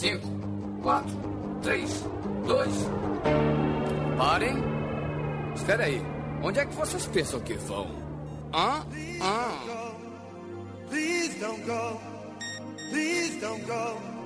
[0.00, 0.20] 5,
[0.82, 1.10] 4,
[1.62, 2.04] 3,
[2.46, 2.68] 2.
[4.16, 4.56] Parem.
[5.54, 6.02] Espera aí.
[6.42, 7.86] Onde é que vocês pensam que vão?
[8.54, 8.86] Hã?
[9.20, 9.94] Hã?
[10.88, 12.00] Please don't go.
[12.90, 14.17] Please don't go.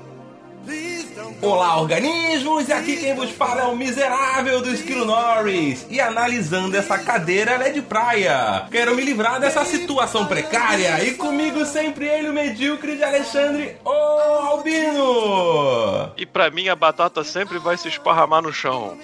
[1.41, 2.69] Olá, organismos!
[2.69, 5.85] E aqui quem vos fala é o miserável do Esquilo Norris.
[5.91, 8.67] E analisando essa cadeira, ela é de praia.
[8.71, 11.03] Quero me livrar dessa situação precária.
[11.05, 16.13] E comigo sempre ele, o medíocre de Alexandre, o Albino.
[16.17, 18.97] E pra mim a batata sempre vai se esparramar no chão.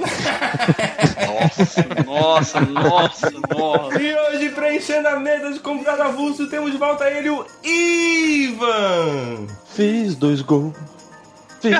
[2.06, 4.01] Nossa, nossa, nossa.
[4.01, 9.48] E hoje, preenchendo a mesa de convidado avulso, temos de volta ele, o Ivan.
[9.74, 10.74] Fiz dois gols.
[11.62, 11.78] Dois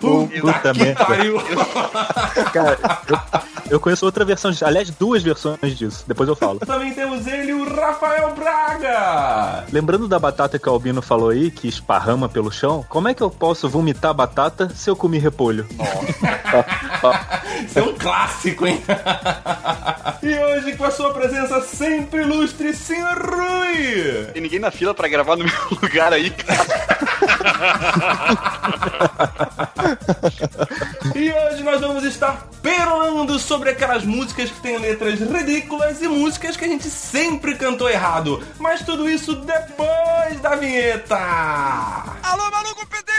[0.00, 0.28] gols.
[0.40, 1.04] Puta merda.
[2.52, 3.18] Cara, eu,
[3.72, 6.04] eu conheço outra versão, de- aliás, duas versões disso.
[6.06, 6.60] Depois eu falo.
[6.66, 9.64] Também temos ele, o Rafael Braga.
[9.72, 13.22] Lembrando da batata que o Albino falou aí, que esparrama pelo chão, como é que
[13.22, 15.66] eu posso vomitar batata se eu comi repolho?
[17.66, 18.82] Isso é um clássico, hein?
[20.22, 23.18] e hoje, com a sua presença sempre ilustre, Sr.
[23.24, 24.26] Rui!
[24.34, 26.62] Tem ninguém na fila pra gravar no meu lugar aí, cara.
[31.14, 36.56] E hoje nós vamos estar perolando sobre aquelas músicas que têm letras ridículas e músicas
[36.56, 38.42] que a gente sempre cantou errado.
[38.58, 41.16] Mas tudo isso depois da vinheta!
[42.22, 43.12] Alô, maluco pedelhão!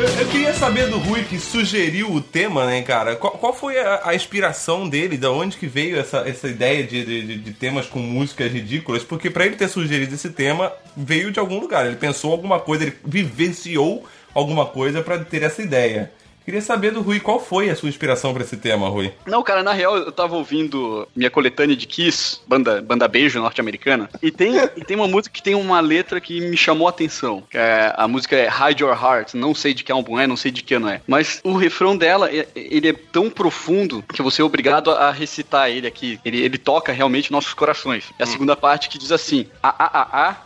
[0.00, 3.16] Eu, eu queria saber do Rui que sugeriu o tema, né, cara?
[3.16, 5.18] Qual, qual foi a, a inspiração dele?
[5.18, 9.04] Da onde que veio essa, essa ideia de, de, de- temas com músicas ridículas?
[9.04, 11.86] Porque pra ele ter sugerido esse tema, veio de algum lugar.
[11.86, 16.10] Ele pensou alguma coisa, ele vivenciou alguma coisa pra ter essa ideia.
[16.44, 19.12] Queria saber do Rui qual foi a sua inspiração pra esse tema, Rui.
[19.26, 24.08] Não, cara, na real eu tava ouvindo minha coletânea de Kiss, banda, banda beijo norte-americana,
[24.22, 27.44] e tem, e tem uma música que tem uma letra que me chamou a atenção.
[27.54, 30.50] É, a música é Hide Your Heart, não sei de que álbum é, não sei
[30.50, 31.00] de que ano é.
[31.06, 35.70] Mas o refrão dela, é- ele é tão profundo que você é obrigado a recitar
[35.70, 36.18] ele aqui.
[36.24, 38.04] Ele, ele toca realmente nossos corações.
[38.18, 40.36] É a segunda parte que diz assim: A, A, A, A,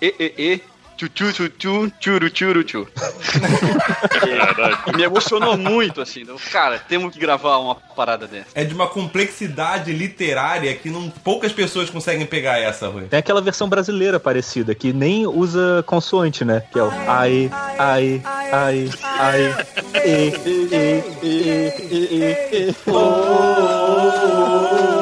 [0.00, 0.60] E, E, E,
[1.00, 2.86] Tchu, tchu, tchu, tchu, tchuru, tchuru, tchu.
[4.86, 6.26] E me emocionou muito, assim.
[6.28, 8.48] Eu, Cara, temos que gravar uma parada dessa.
[8.54, 13.04] É de uma complexidade literária que não, poucas pessoas conseguem pegar essa, Rui.
[13.04, 16.64] Tem aquela versão brasileira parecida, que nem usa consoante, né?
[16.70, 18.20] Que é o ai, ai,
[18.52, 19.56] ai, ai,
[20.04, 24.99] e, e, e, e, e, e, oh.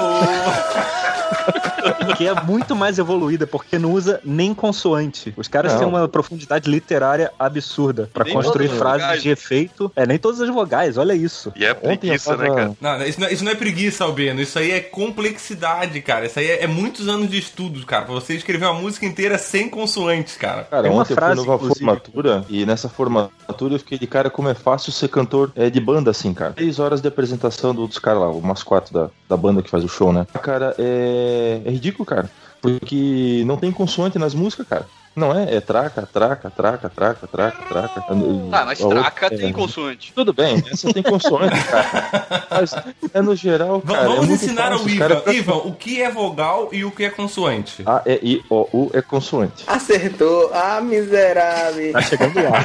[2.17, 5.33] Que é muito mais evoluída, porque não usa nem consoante.
[5.37, 5.79] Os caras Não.
[5.81, 9.23] têm uma profundidade literária absurda pra Nem construir frases vogais.
[9.23, 9.93] de efeito.
[9.95, 11.53] É, nem todas as vogais, olha isso.
[11.55, 12.73] E é preguiça, né, tava- cara?
[12.81, 14.41] Não, isso não, é, isso não é preguiça, Albino.
[14.41, 16.27] Isso aí é complexidade, cara.
[16.27, 18.05] Isso aí é, é muitos anos de estudo, cara.
[18.05, 20.65] Pra você escrever uma música inteira sem consoantes, cara.
[20.65, 21.79] Cara, Tem uma ontem frase, eu fui numa inclusive.
[21.85, 25.81] formatura e nessa formatura eu fiquei de cara como é fácil ser cantor é, de
[25.81, 26.53] banda assim, cara.
[26.53, 29.85] Três horas de apresentação do- dos caras lá, o mascote da, da banda que faz
[29.85, 30.27] o show, né?
[30.43, 32.31] Cara, é, é ridículo, cara.
[32.61, 34.87] Porque não tem consoante nas músicas, cara.
[35.19, 35.57] Não é?
[35.57, 38.05] É traca, traca, traca, traca, traca, traca.
[38.53, 40.13] Ah, mas A outra- traca é, tem consoante.
[40.15, 42.47] Tudo bem, essa tem consoante, cara.
[42.49, 42.75] Mas
[43.13, 43.99] é no geral, cara.
[44.01, 45.09] é Vamos muito ensinar fácil, ao Ivan.
[45.09, 47.83] caras- Ivan, o que é vogal e o que é consoante?
[47.85, 49.65] A, E, I, O, U é consoante.
[49.67, 50.51] Acertou.
[50.55, 51.93] Ah, miserável.
[51.93, 52.65] Tá chegando lá.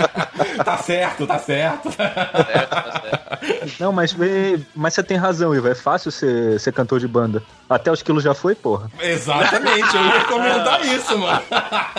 [0.64, 1.92] tá certo, tá certo.
[1.92, 3.80] Certo, tá certo.
[3.80, 4.16] Não, mas,
[4.74, 5.68] mas você tem razão, Iva.
[5.70, 7.42] É fácil ser, ser cantor de banda.
[7.68, 8.90] Até os quilos já foi, porra.
[9.00, 11.40] Exatamente, eu ia comentar isso, mano.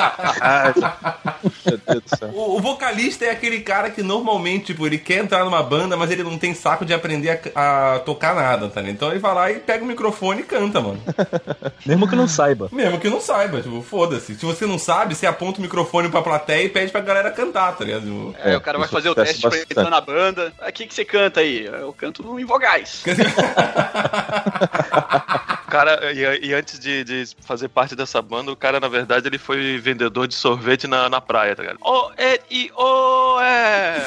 [1.65, 2.29] Meu Deus do céu.
[2.33, 6.11] O, o vocalista é aquele cara que normalmente, tipo, ele quer entrar numa banda, mas
[6.11, 8.95] ele não tem saco de aprender a, a tocar nada, tá ligado?
[8.95, 11.01] Então ele vai lá e pega o microfone e canta, mano.
[11.85, 12.69] Mesmo que não saiba.
[12.71, 14.35] Mesmo que não saiba, tipo, foda-se.
[14.35, 17.75] Se você não sabe, você aponta o microfone pra plateia e pede pra galera cantar,
[17.75, 18.01] tá ligado?
[18.03, 19.71] Tipo, É, o cara vai fazer o teste pra bastante.
[19.71, 20.53] entrar na banda.
[20.67, 21.65] O que, que você canta aí?
[21.65, 23.03] Eu canto em vogais.
[25.71, 29.37] Cara, e, e antes de, de fazer parte dessa banda, o cara, na verdade, ele
[29.37, 31.77] foi vendedor de sorvete na, na praia, tá ligado?
[31.81, 34.01] O, E, I, O, E.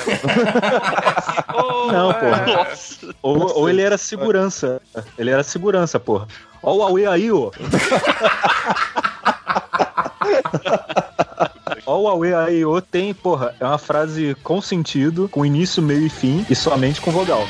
[1.56, 2.14] O, Não, E.
[2.14, 2.46] porra.
[2.46, 3.14] Nossa.
[3.22, 4.78] Ou, ou ele era segurança.
[5.16, 6.28] Ele era segurança, porra.
[6.62, 7.50] Ó o Aue aí, ó.
[11.86, 12.78] Ó o Aue aí, ó.
[12.82, 17.10] Tem, porra, é uma frase com sentido, com início, meio e fim, e somente com
[17.10, 17.46] vogal.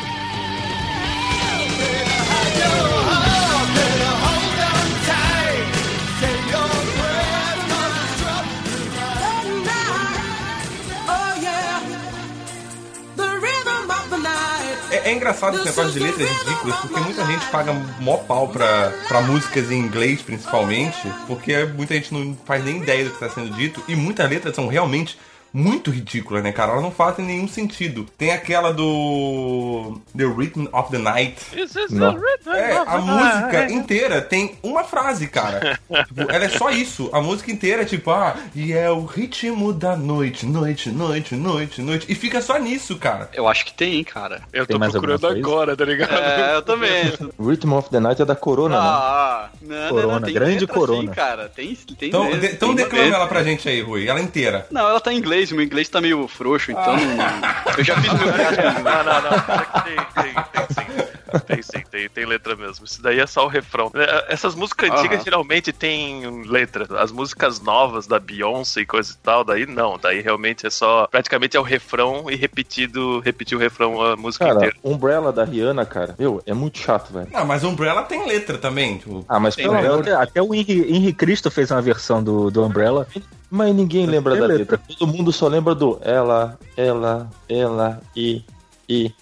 [15.14, 19.70] Engraçado esse negócio de letras ridículas, porque muita gente paga mó pau pra, pra músicas
[19.70, 23.82] em inglês, principalmente, porque muita gente não faz nem ideia do que está sendo dito,
[23.88, 25.18] e muitas letras são realmente
[25.54, 26.72] muito ridículas, né, cara?
[26.72, 28.04] Elas não fazem nenhum sentido.
[28.18, 31.36] Tem aquela do The Rhythm of the Night.
[31.52, 32.12] This is Não.
[32.14, 33.72] the rhythm É, of a the música night.
[33.74, 35.78] inteira tem uma frase, cara.
[36.08, 37.08] Tipo, ela é só isso.
[37.12, 41.80] A música inteira é tipo, ah, e é o ritmo da noite, noite, noite, noite,
[41.80, 42.06] noite.
[42.10, 43.30] E fica só nisso, cara.
[43.32, 44.42] Eu acho que tem, hein, cara.
[44.52, 46.12] Eu Tem tô procurando agora, tá ligado?
[46.14, 47.12] É, eu também.
[47.38, 48.82] Rhythm of the Night é da Corona, né?
[48.86, 51.00] Ah, não, não, Corona, não, tem grande letra Corona.
[51.02, 51.48] Sim, cara.
[51.48, 53.18] Tem, tem Então, letra, de- então tem declama letra.
[53.18, 54.06] ela pra gente aí, Rui.
[54.08, 54.66] Ela inteira.
[54.70, 57.94] Não, ela tá em inglês, o meu inglês tá meio frouxo, então não- eu já
[58.00, 58.26] fiz meu.
[58.26, 59.64] Não, não, não.
[59.64, 61.14] Que Tem, tem, tem sim.
[61.48, 62.84] Tem sim, tem, tem letra mesmo.
[62.84, 63.90] Isso daí é só o refrão.
[63.94, 65.24] É, Essas músicas antigas Aham.
[65.24, 66.86] geralmente tem letra.
[67.00, 69.98] As músicas novas da Beyoncé e coisa e tal, daí não.
[69.98, 71.08] Daí realmente é só.
[71.08, 74.76] Praticamente é o refrão e repetido, repetir o refrão a música Cara, inteira.
[74.84, 77.28] Umbrella da Rihanna, cara, meu, é muito chato, velho.
[77.34, 78.98] Ah, mas Umbrella tem letra também.
[78.98, 82.22] Tipo, Ah, mas Tem, pelo de Até, até o Henry, Henry Cristo fez uma versão
[82.22, 83.06] do, do Umbrella.
[83.54, 84.76] Mas ninguém lembra da letra.
[84.76, 84.80] letra.
[84.98, 88.42] Todo mundo só lembra do ela, ela, ela e
[88.88, 89.12] e.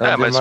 [0.00, 0.36] É, mas-.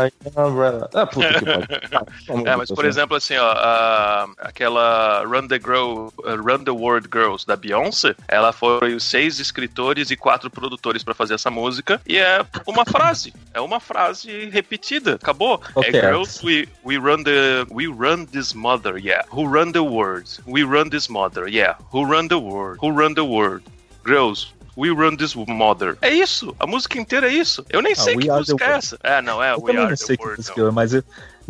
[0.94, 1.66] Ah, puta que pariu.
[2.46, 6.72] Ah, É, mas por exemplo, assim, ó, a- aquela Run the, Girl, uh, Run the
[6.72, 11.50] World Girls da Beyoncé, ela foi os seis escritores e quatro produtores pra fazer essa
[11.52, 15.62] música, e é uma frase, é uma frase repetida, acabou.
[15.76, 15.90] Ok.
[15.90, 19.26] É Girls, we, we run the, we run this mother, yeah.
[19.32, 20.26] Who run the world?
[20.48, 21.76] We run this mother, yeah.
[21.94, 22.78] Who run the world?
[22.82, 23.64] Who run the world?
[24.06, 25.98] Girls, We Run This Mother.
[26.02, 26.56] É isso.
[26.60, 27.66] A música inteira é isso.
[27.70, 28.98] Eu nem Ah, sei que música é essa.
[29.04, 30.42] É, não, é We Are the World.
[30.42, 31.04] é, mas eu,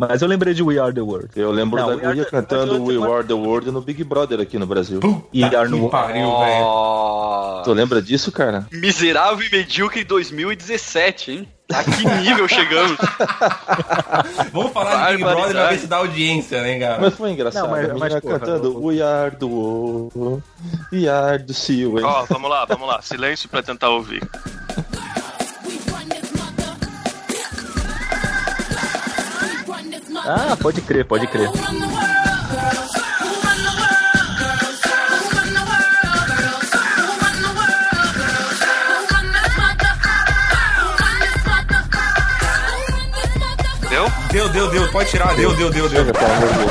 [0.08, 1.28] mas eu lembrei de We Are the World.
[1.36, 4.02] Eu lembro Não, da We Are guria the- cantando We Are the World no Big
[4.04, 5.00] Brother aqui no Brasil.
[5.00, 6.60] puta E Are no- que pariu, velho.
[6.60, 7.62] Nossa.
[7.64, 8.66] Tu lembra disso, cara?
[8.72, 11.48] Miserável e medíocre 2017, hein?
[11.72, 12.96] A que nível chegamos?
[14.52, 16.98] Vamos falar de Big Brother pra ver se dá audiência, né, cara?
[17.00, 17.62] Mas foi engraçado.
[17.64, 20.42] Não, mas- a mas, porra, cantando eu- We Are the World,
[20.92, 21.52] We Are the
[21.98, 22.04] hein?
[22.04, 23.00] Ó, vamos lá, vamos lá.
[23.02, 24.20] Silêncio pra tentar ouvir.
[30.32, 31.50] Ah, pode crer, pode crer.
[43.88, 44.08] Deu?
[44.30, 44.92] Deu, deu, deu.
[44.92, 45.34] Pode tirar.
[45.34, 46.04] Deu, deu, deu, deu.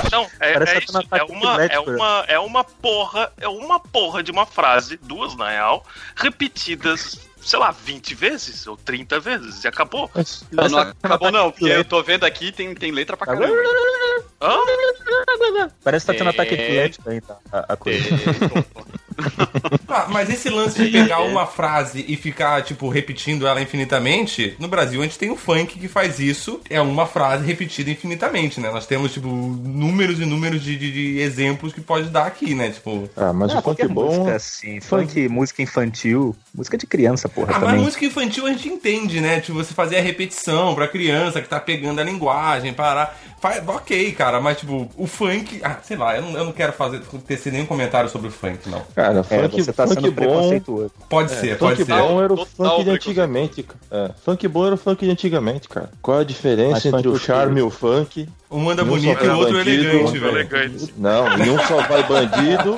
[0.10, 0.98] Não, é, é isso.
[0.98, 1.92] É parte uma, é, elétrica.
[1.92, 5.86] uma, é uma porra, é uma porra de uma frase, duas na real,
[6.16, 9.64] repetidas, sei lá, 20 vezes ou 30 vezes.
[9.64, 10.10] E acabou.
[10.14, 13.26] Mas- Não, não que acabou não, porque eu tô vendo aqui tem, tem letra pra
[13.26, 13.48] caramba.
[14.40, 14.56] Hã?
[15.84, 16.64] Parece que tá tendo ataque É.
[16.64, 17.38] epilético aí, tá?
[17.52, 18.00] A, a coisa.
[19.92, 24.68] Ah, mas esse lance de pegar uma frase e ficar, tipo, repetindo ela infinitamente, no
[24.68, 28.70] Brasil a gente tem o funk que faz isso, é uma frase repetida infinitamente, né?
[28.70, 32.70] Nós temos, tipo, números e números de, de- de exemplos que pode dar aqui, né?
[32.70, 33.10] Tipo.
[33.18, 34.06] Ah, mas Ah, o funk bom.
[34.06, 37.84] música assim, funk, música infantil, música de criança, porra, Ah, mas também.
[37.84, 39.40] música infantil a gente entende, né?
[39.42, 43.20] Tipo, você fazer a repetição pra criança que tá pegando a linguagem, parar.
[43.42, 45.62] Faz, ok, cara, mas tipo, o funk.
[45.64, 48.70] Ah, sei lá, eu não, eu não quero fazer, tecer nenhum comentário sobre o funk,
[48.70, 48.82] não.
[48.94, 50.22] Cara, É, funk, você tá funk sendo bom.
[50.22, 50.92] preconceituoso.
[51.08, 52.02] Pode ser, pode Funk ser.
[52.02, 53.64] bom era o Total funk de antigamente.
[53.64, 53.80] cara.
[53.92, 55.90] É, funk bom era o funk de antigamente, cara.
[56.02, 57.26] Qual a diferença Mas entre funk o quê?
[57.26, 58.28] charme e o funk?
[58.52, 60.32] Um anda Um bonito e o outro bandido, elegante, velho.
[60.38, 60.94] Elegante.
[60.98, 62.76] Não, em um só vai bandido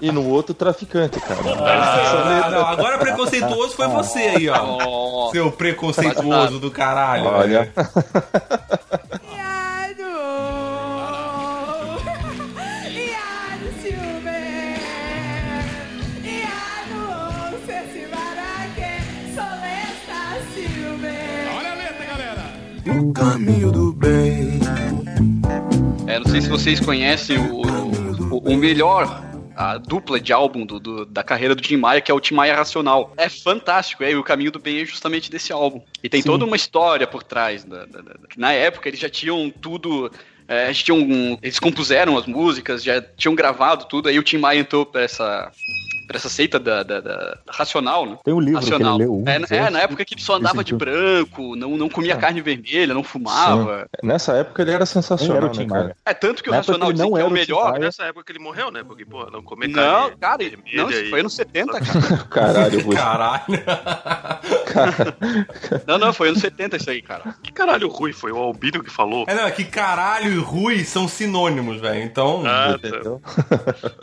[0.00, 1.40] e no outro traficante, cara.
[1.58, 4.56] Ah, não, agora preconceituoso foi você aí, ó.
[4.64, 5.32] Nossa.
[5.32, 7.24] Seu preconceituoso do caralho.
[7.26, 7.64] Olha.
[7.64, 7.72] velho.
[23.08, 24.60] O caminho do bem.
[26.06, 27.62] É, não sei se vocês conhecem o,
[28.34, 29.22] o, o melhor.
[29.56, 32.34] A dupla de álbum do, do- da carreira do Tim Maia, que é o Tim
[32.34, 33.14] Maia Racional.
[33.16, 35.80] É fantástico, é, e o caminho do bem é justamente desse álbum.
[36.02, 37.64] E tem toda uma história por trás.
[37.64, 40.12] da- da- da- na época, eles já tinham tudo.
[40.46, 44.60] é, eles, tinham, eles compuseram as músicas, já tinham gravado tudo, aí o Tim Maia
[44.60, 45.50] entrou pra essa.
[46.08, 48.16] Pra essa seita da, da- da- racional, né?
[48.24, 48.96] Tem um livro Racional.
[48.96, 49.22] que ele leu.
[49.22, 52.16] um, é, dois, é, na época que ele só andava de branco, não, não comia
[52.16, 53.86] carne vermelha, não fumava.
[54.02, 55.82] Nessa época ele era sensacional, era o né, Tim cara?
[55.84, 55.96] Maia.
[56.06, 57.34] É tanto que o Na época Racional ele não que é o era o Tim
[57.34, 57.70] melhor.
[57.72, 57.78] Maia.
[57.84, 58.82] Nessa época que ele morreu, né?
[58.82, 62.16] Porque, pô, não comer Não, carne cara, vermelha não, isso foi anos 70, cara.
[62.30, 62.96] Caralho, Rui.
[62.96, 63.44] Caralho.
[65.86, 67.34] Não, não, foi anos 70 isso aí, cara.
[67.42, 68.32] Que caralho Rui foi?
[68.32, 69.24] O Albino que falou?
[69.28, 72.02] É, não, é que caralho e Rui são sinônimos, velho.
[72.02, 72.42] Então.
[72.46, 72.88] Ah, tá.
[72.88, 73.20] Entendeu?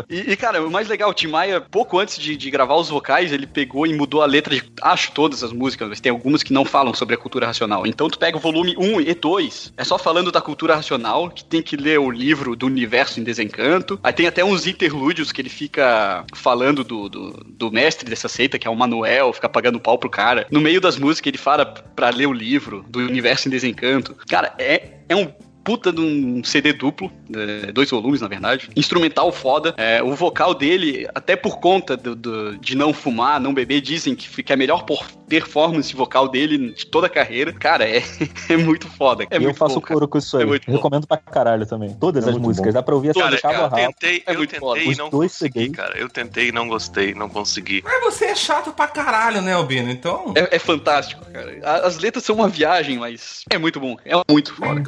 [0.10, 2.90] E, e, cara, o mais legal, o Tim Maia, pouco antes de, de gravar os
[2.90, 6.44] vocais, ele pegou e mudou a letra de, acho, todas as músicas, mas tem algumas
[6.44, 7.86] que não falam sobre a cultura racional.
[7.86, 11.44] Então tu pega o volume 1 e 2, é só falando da cultura racional, que
[11.44, 14.00] tem que ler o livro do universo em desencanto.
[14.04, 18.60] Aí tem até uns interlúdios que ele fica falando do, do, do mestre dessa seita,
[18.60, 20.48] que é o Manuel, fica pagando pau pro cara.
[20.52, 24.16] No meio das músicas ele fala pra ler o livro do universo em desencanto.
[24.28, 25.32] Cara, é, é um
[25.66, 28.70] puta de um CD duplo, é, dois volumes, na verdade.
[28.76, 29.74] Instrumental foda.
[29.78, 34.16] É, o vocal dele, até por conta do, do- de não fumar, não beber, dizem
[34.16, 37.52] que fica a melhor por- performance vocal dele de toda a carreira.
[37.52, 38.04] Cara, é,
[38.48, 39.26] é muito foda.
[39.32, 39.94] É eu muito faço bom, cara.
[39.96, 40.44] coro com isso aí.
[40.44, 40.74] É muito bom.
[40.78, 41.94] Recomendo pra caralho também.
[41.96, 42.68] Todas É as músicas.
[42.74, 42.80] bom.
[42.80, 43.76] Dá pra ouvir essa Cara, de cabo a eu rabo.
[43.76, 45.76] tentei, É eu tentei e não dois consegui, CDs.
[45.76, 45.98] cara.
[45.98, 47.82] Eu tentei e não gostei, não consegui.
[47.84, 49.90] Mas você é chato pra caralho, né, Albino?
[49.90, 50.32] Então.
[50.36, 51.58] É, é fantástico, cara.
[51.84, 53.98] As letras são uma viagem, mas é muito bom.
[54.06, 54.84] É muito foda.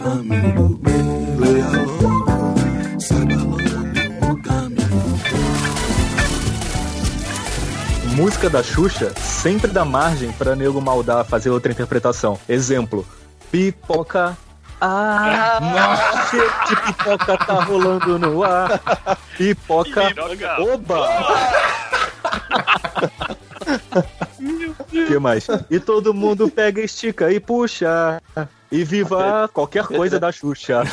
[8.18, 12.40] Música da Xuxa sempre dá margem pra nego maldar fazer outra interpretação.
[12.50, 13.06] Exemplo:
[13.52, 14.36] pipoca.
[14.82, 18.82] Ah, nossa, que pipoca tá rolando no ar.
[19.38, 20.08] Pipoca.
[20.08, 20.62] Pipoca.
[20.62, 21.08] Oba!
[25.08, 25.48] que mais?
[25.70, 28.22] E todo mundo pega, estica e puxa.
[28.72, 30.84] E viva qualquer coisa da Xuxa.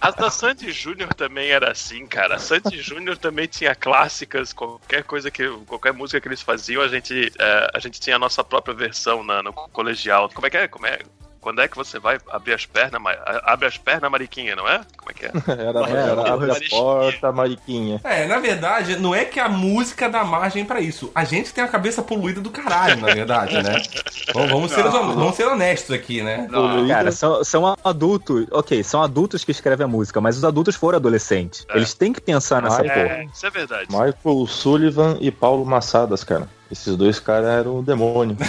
[0.00, 2.36] As da Sandy Júnior também era assim, cara.
[2.36, 5.46] A Sandy Júnior também tinha clássicas, qualquer coisa que.
[5.66, 9.22] qualquer música que eles faziam, a gente, é, a gente tinha a nossa própria versão
[9.22, 10.30] na, no colegial.
[10.32, 10.68] Como é que é?
[10.68, 11.00] Como é?
[11.44, 14.80] Quando é que você vai abrir as pernas, Ma- abre as pernas, Mariquinha, não é?
[14.96, 15.30] Como é que é?
[15.68, 18.00] Era, era abre a porta, Mariquinha.
[18.02, 21.12] É, na verdade, não é que a música dá margem pra isso.
[21.14, 23.82] A gente tem a cabeça poluída do caralho, na verdade, né?
[24.32, 26.48] Vamos, vamos ser, vamos ser honestos aqui, né?
[26.88, 28.46] Cara, são, são adultos.
[28.50, 31.66] Ok, são adultos que escrevem a música, mas os adultos foram adolescentes.
[31.68, 31.76] É.
[31.76, 32.94] Eles têm que pensar nessa Ah, porra.
[33.00, 33.86] É, isso é verdade.
[33.90, 36.48] Michael Sullivan e Paulo Massadas, cara.
[36.70, 38.36] Esses dois caras eram o demônio.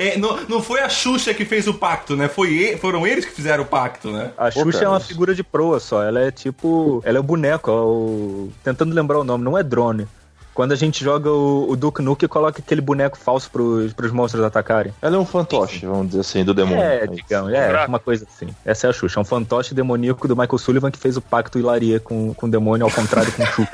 [0.00, 2.26] É, não, não foi a Xuxa que fez o pacto, né?
[2.26, 4.30] Foi e- foram eles que fizeram o pacto, né?
[4.38, 6.02] A Xuxa cara, é uma figura de proa só.
[6.02, 7.02] Ela é tipo.
[7.04, 8.48] Ela é o boneco, é o...
[8.64, 10.08] tentando lembrar o nome, não é drone.
[10.54, 14.42] Quando a gente joga o, o Duke Nukem, coloca aquele boneco falso pros, pros monstros
[14.42, 14.92] atacarem.
[15.02, 16.82] Ela é um fantoche, vamos dizer assim, do demônio.
[16.82, 17.14] É, isso.
[17.14, 18.48] digamos, é, uma coisa assim.
[18.64, 21.58] Essa é a Xuxa, é um fantoche demoníaco do Michael Sullivan que fez o pacto
[21.58, 23.70] hilaria com, com o demônio, ao contrário com o Chuck.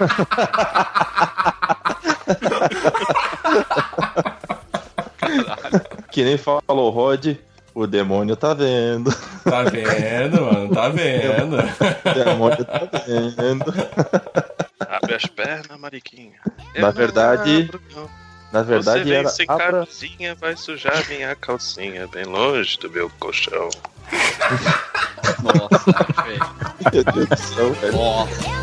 [6.10, 7.36] Que nem falou Rod,
[7.74, 9.10] o demônio tá vendo.
[9.44, 10.74] Tá vendo, mano?
[10.74, 11.56] Tá vendo.
[11.56, 13.64] O demônio tá vendo.
[14.80, 16.34] Abre as pernas, Mariquinha.
[16.76, 18.22] Na Eu verdade, abro, não.
[18.52, 19.72] Na verdade, Você vem era sem abra...
[19.72, 23.70] camisinha, vai sujar minha calcinha, bem longe do meu colchão.
[25.42, 25.84] Nossa,
[26.24, 26.50] velho.
[26.92, 27.92] Meu Deus do céu, velho.
[27.94, 28.61] Nossa.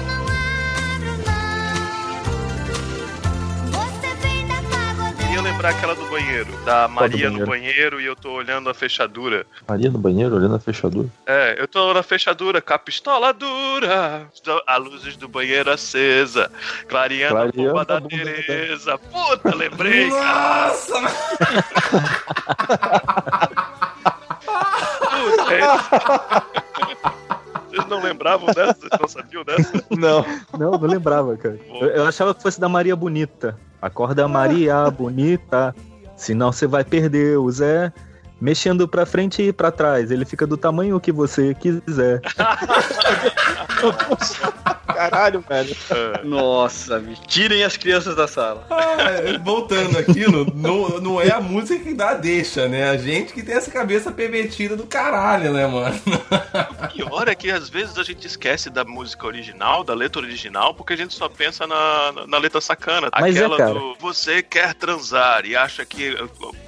[5.40, 7.50] Queria lembrar aquela do banheiro, da Maria no banheiro?
[7.50, 9.46] banheiro e eu tô olhando a fechadura.
[9.66, 11.08] Maria no banheiro, olhando a fechadura.
[11.26, 14.28] É, eu tô na fechadura com a pistola dura,
[14.68, 16.52] a luzes do banheiro acesa,
[16.90, 18.98] clareando, Clareando a bomba a da Tereza.
[18.98, 20.10] Puta, lembrei.
[20.12, 20.94] Nossa!
[25.00, 26.60] Puta, é-
[27.90, 28.74] não lembravam dessa?
[28.74, 29.84] Vocês não sabiam dessa?
[29.90, 30.26] Não.
[30.58, 31.60] Não, não lembrava, cara.
[31.68, 33.58] Eu, eu achava que fosse da Maria Bonita.
[33.82, 35.74] Acorda Maria Bonita,
[36.16, 37.92] senão você vai perder o Zé.
[38.42, 42.22] Mexendo pra frente e pra trás, ele fica do tamanho que você quiser.
[44.88, 45.76] Caralho, velho.
[46.26, 47.22] Nossa, bicho.
[47.28, 48.66] tirem as crianças da sala.
[48.70, 52.90] Ah, voltando aquilo, não, não é a música que dá a deixa, né?
[52.90, 55.96] A gente que tem essa cabeça pervertida do caralho, né, mano?
[56.84, 60.74] O pior é que às vezes a gente esquece da música original, da letra original,
[60.74, 63.10] porque a gente só pensa na, na- na letra sacana.
[63.20, 63.74] Mas é, Aquela cara.
[63.74, 66.18] do você quer transar e acha que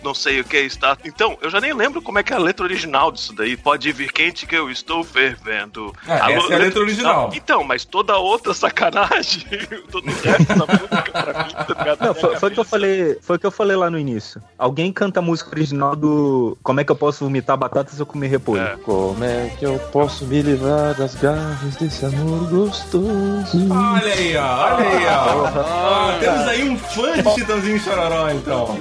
[0.03, 0.97] não sei o que está.
[1.03, 3.55] Então, eu já nem lembro como é que é a letra original disso daí.
[3.55, 5.93] Pode vir quente que eu estou fervendo.
[6.07, 7.31] Ah, essa é a letra original.
[7.33, 9.45] Então, mas toda outra sacanagem,
[9.91, 12.05] todo o resto da música pra mim, tá ligado?
[12.05, 14.41] Não, foi, foi o que eu falei, foi o que eu falei lá no início.
[14.57, 18.05] Alguém canta a música original do Como é que eu posso vomitar batata se eu
[18.05, 18.61] comer repolho?
[18.61, 18.77] É.
[18.83, 23.57] Como é que eu posso me livrar das garras desse amor gostoso?
[23.71, 25.47] Olha aí, ó, olha aí, ó.
[25.61, 28.79] Ah, temos aí um fã de Chitãozinho e Chororó, então.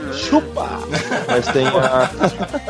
[1.29, 2.11] Mas tem a.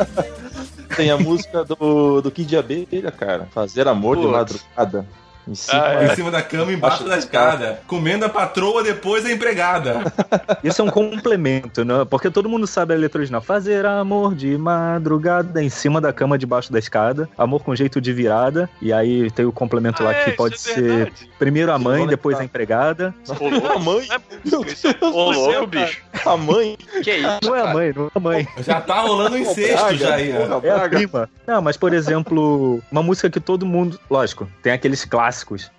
[0.95, 3.47] tem a música do, do Kid Abelha, cara.
[3.51, 4.33] Fazer amor de Putz.
[4.33, 5.07] madrugada.
[5.47, 7.81] Em cima, Ah, Em cima da cama, embaixo da escada.
[7.87, 10.01] Comendo a patroa, depois a empregada.
[10.63, 12.05] Isso é um complemento, né?
[12.09, 13.41] Porque todo mundo sabe a letra original.
[13.41, 17.27] Fazer amor de madrugada em cima da cama, debaixo da escada.
[17.37, 18.69] Amor com jeito de virada.
[18.81, 21.29] E aí tem o complemento lá Ah, que é, pode isso é ser verdade.
[21.39, 23.13] primeiro a mãe, depois a empregada.
[23.27, 24.07] Ô, A mãe?
[24.11, 25.67] é é- Ô, louco, cara.
[25.67, 26.01] bicho.
[26.25, 26.77] A mãe.
[27.01, 27.39] Que isso?
[27.43, 28.47] Não é a mãe, não é a mãe.
[28.63, 30.47] Já tá rolando um incesto já aí, né?
[30.63, 31.27] É a prima.
[31.47, 33.99] Não, mas por exemplo, uma música que todo mundo.
[34.09, 35.30] Lógico, tem aqueles clássicos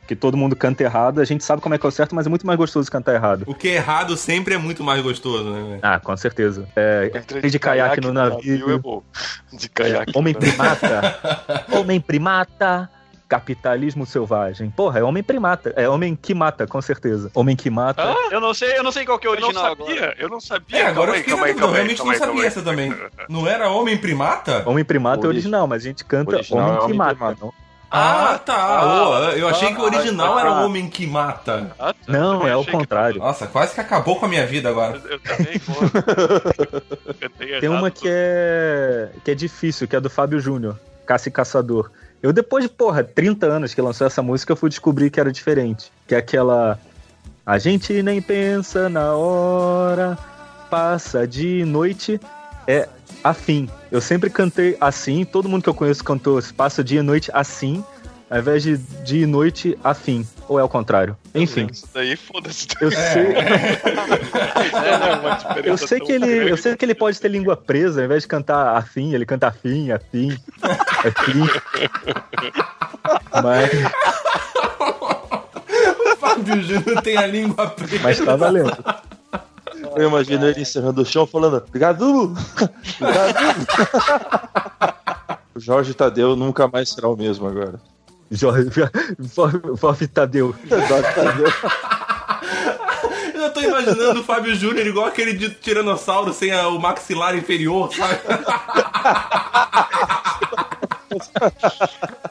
[0.06, 1.20] que todo mundo canta errado.
[1.20, 3.14] A gente sabe como é que é o certo, mas é muito mais gostoso cantar
[3.14, 3.44] errado.
[3.46, 5.62] O que é errado sempre é muito mais gostoso, né?
[5.62, 5.80] velho?
[5.82, 6.68] Ah, com certeza.
[6.76, 8.70] É, Entrei de caiaque no navio.
[8.70, 9.02] é bom.
[9.52, 10.12] De caiaque.
[10.16, 10.48] Homem navio.
[10.50, 11.64] primata.
[11.78, 12.90] Homem primata.
[13.28, 14.68] Capitalismo selvagem.
[14.68, 15.72] Porra, é homem primata.
[15.74, 17.30] É homem que mata, com certeza.
[17.34, 18.02] Homem que mata.
[18.12, 19.90] Ah, Eu não sei, eu não sei qual que é o Eu não original agora.
[19.90, 20.78] sabia, eu não sabia.
[20.80, 22.46] É, agora Calma eu fiquei calma aí, calma realmente calma não sabia calma aí.
[22.46, 22.94] essa também.
[23.30, 24.62] Não era homem primata?
[24.68, 27.14] Homem primata é Origi- original, mas a gente canta Original homem é que homem mata.
[27.14, 27.38] primata.
[27.40, 27.54] Não,
[27.92, 28.54] Ah, tá.
[28.56, 30.64] ah, Ô, eu achei que o ah, original ah, era ah.
[30.64, 31.70] homem que mata.
[31.78, 32.10] Ah, tá.
[32.10, 33.18] não é o achei que- contrário.
[33.18, 35.00] Nossa, quase que acabou com a minha vida agora.
[35.04, 35.60] Eu, eu também,
[37.60, 41.90] Tem uma que é que é difícil, que é do Fábio Júnior, Caça e Caçador.
[42.22, 45.30] Eu depois de, porra, 30 anos que lançou essa música, eu fui descobrir que era
[45.32, 45.92] diferente.
[46.06, 46.78] Que é aquela
[47.44, 50.16] A gente nem pensa na hora,
[50.70, 52.20] passa de noite,
[52.66, 52.88] é
[53.22, 53.68] afim.
[53.90, 57.84] Eu sempre cantei assim, todo mundo que eu conheço cantou passa dia e noite assim,
[58.30, 60.26] ao invés de dia e noite afim.
[60.48, 61.16] Ou é o contrário.
[61.34, 62.66] Enfim, Isso daí, foda-se.
[62.80, 63.26] eu sei.
[64.74, 66.50] É uma diferença Eu sei que ele, grande.
[66.50, 69.48] eu sei que ele pode ter língua presa, ao invés de cantar afim, ele canta
[69.48, 70.36] afim, afim,
[71.06, 71.48] afim.
[73.42, 73.70] Mas,
[76.00, 78.00] O Fábio Júnior tem a língua presa.
[78.02, 78.76] mas tá valendo.
[79.96, 82.34] Eu imagino ele encerrando o chão falando: Obrigado!
[83.00, 83.68] Obrigado!
[85.54, 87.80] o Jorge Tadeu nunca mais será o mesmo agora.
[88.30, 88.68] Jorge,
[89.80, 90.54] Jorge Tadeu.
[90.68, 91.52] Jorge Tadeu.
[93.34, 97.92] Eu tô imaginando o Fábio Júnior igual aquele de tiranossauro sem a- o maxilar inferior,
[97.92, 98.20] sabe?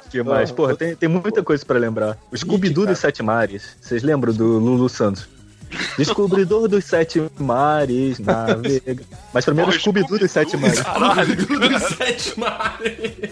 [0.10, 0.52] que mais?
[0.52, 2.18] Porra, tem, tem muita coisa pra lembrar.
[2.32, 3.76] O Scooby-Doo dos Sete Mares.
[3.82, 5.28] Vocês lembram do Lulu Santos?
[5.98, 9.04] Descobridor dos Sete Mares, navega.
[9.34, 10.80] Mas primeiro Scooby-Doo dos Sete Mares.
[10.80, 13.32] Scooby-Doo dos sete mares.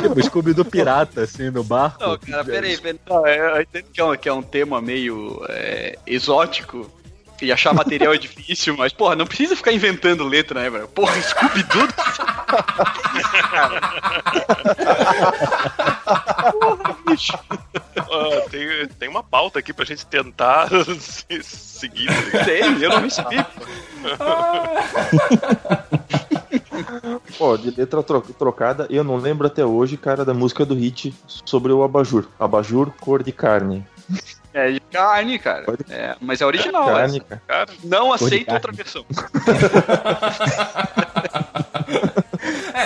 [0.00, 2.02] Tipo, o Scooby-Doo pirata, assim, no barco.
[2.02, 3.00] Não, cara, peraí, peraí.
[3.08, 6.88] Não, é, eu entendo que é um, que é um tema meio é, exótico.
[7.42, 10.88] E achar material é difícil, mas, porra, não precisa ficar inventando letra, né, velho?
[10.88, 11.86] Porra, Scooby-Doo.
[16.52, 17.38] porra, bicho.
[18.56, 22.08] Tem, tem uma pauta aqui pra gente tentar se- seguir.
[22.46, 23.36] Tem, eu não recebi.
[27.38, 31.14] Ó, de letra tro- trocada, eu não lembro até hoje, cara, da música do Hit
[31.44, 32.26] sobre o abajur.
[32.40, 33.86] Abajur, cor de carne.
[34.54, 35.64] É de carne, cara.
[35.64, 37.24] Pode- É, mas é original, carne, essa.
[37.26, 37.42] cara.
[37.46, 39.04] Cara, Não aceito outra versão.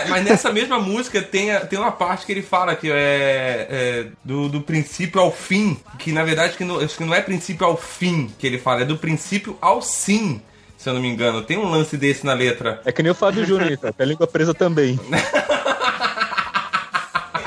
[0.01, 3.67] É, mas nessa mesma música tem, a- tem uma parte que ele fala que é,
[3.71, 7.21] é do, do princípio ao fim, que na verdade que não, acho que não é
[7.21, 10.41] princípio ao fim que ele fala, é do princípio ao sim,
[10.79, 11.43] se eu não me engano.
[11.43, 12.81] Tem um lance desse na letra.
[12.85, 13.93] É que nem o Fábio Júnior, tá?
[13.93, 14.99] Tem a língua presa também.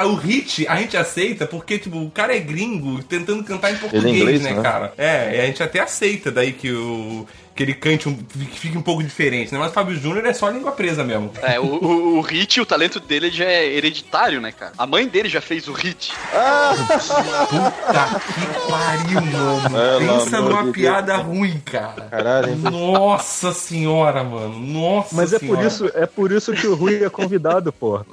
[0.05, 4.03] O hit a gente aceita porque, tipo, o cara é gringo tentando cantar em português,
[4.05, 4.61] Ele é inglês, né, né?
[4.61, 4.93] cara?
[4.97, 7.25] É, e a gente até aceita daí que o.
[7.55, 8.15] Que ele cante um.
[8.15, 9.59] que fique um pouco diferente, né?
[9.59, 11.31] Mas o Fábio Júnior é só língua presa mesmo.
[11.41, 14.73] É, o, o, o Hit, o talento dele já é hereditário, né, cara?
[14.77, 16.11] A mãe dele já fez o Hit.
[17.49, 19.99] Puta que pariu, mano.
[19.99, 22.07] Pelo Pensa numa de piada ruim, cara.
[22.09, 22.55] Caralho, hein?
[22.57, 24.59] Nossa senhora, mano.
[24.59, 25.67] Nossa Mas é por senhora.
[25.67, 28.05] isso, é por isso que o Rui é convidado, porra.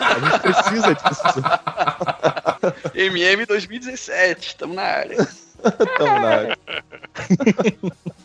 [0.00, 1.42] A gente precisa disso.
[2.94, 5.28] MM 2017, tamo na área.
[5.98, 6.58] Tamo na área.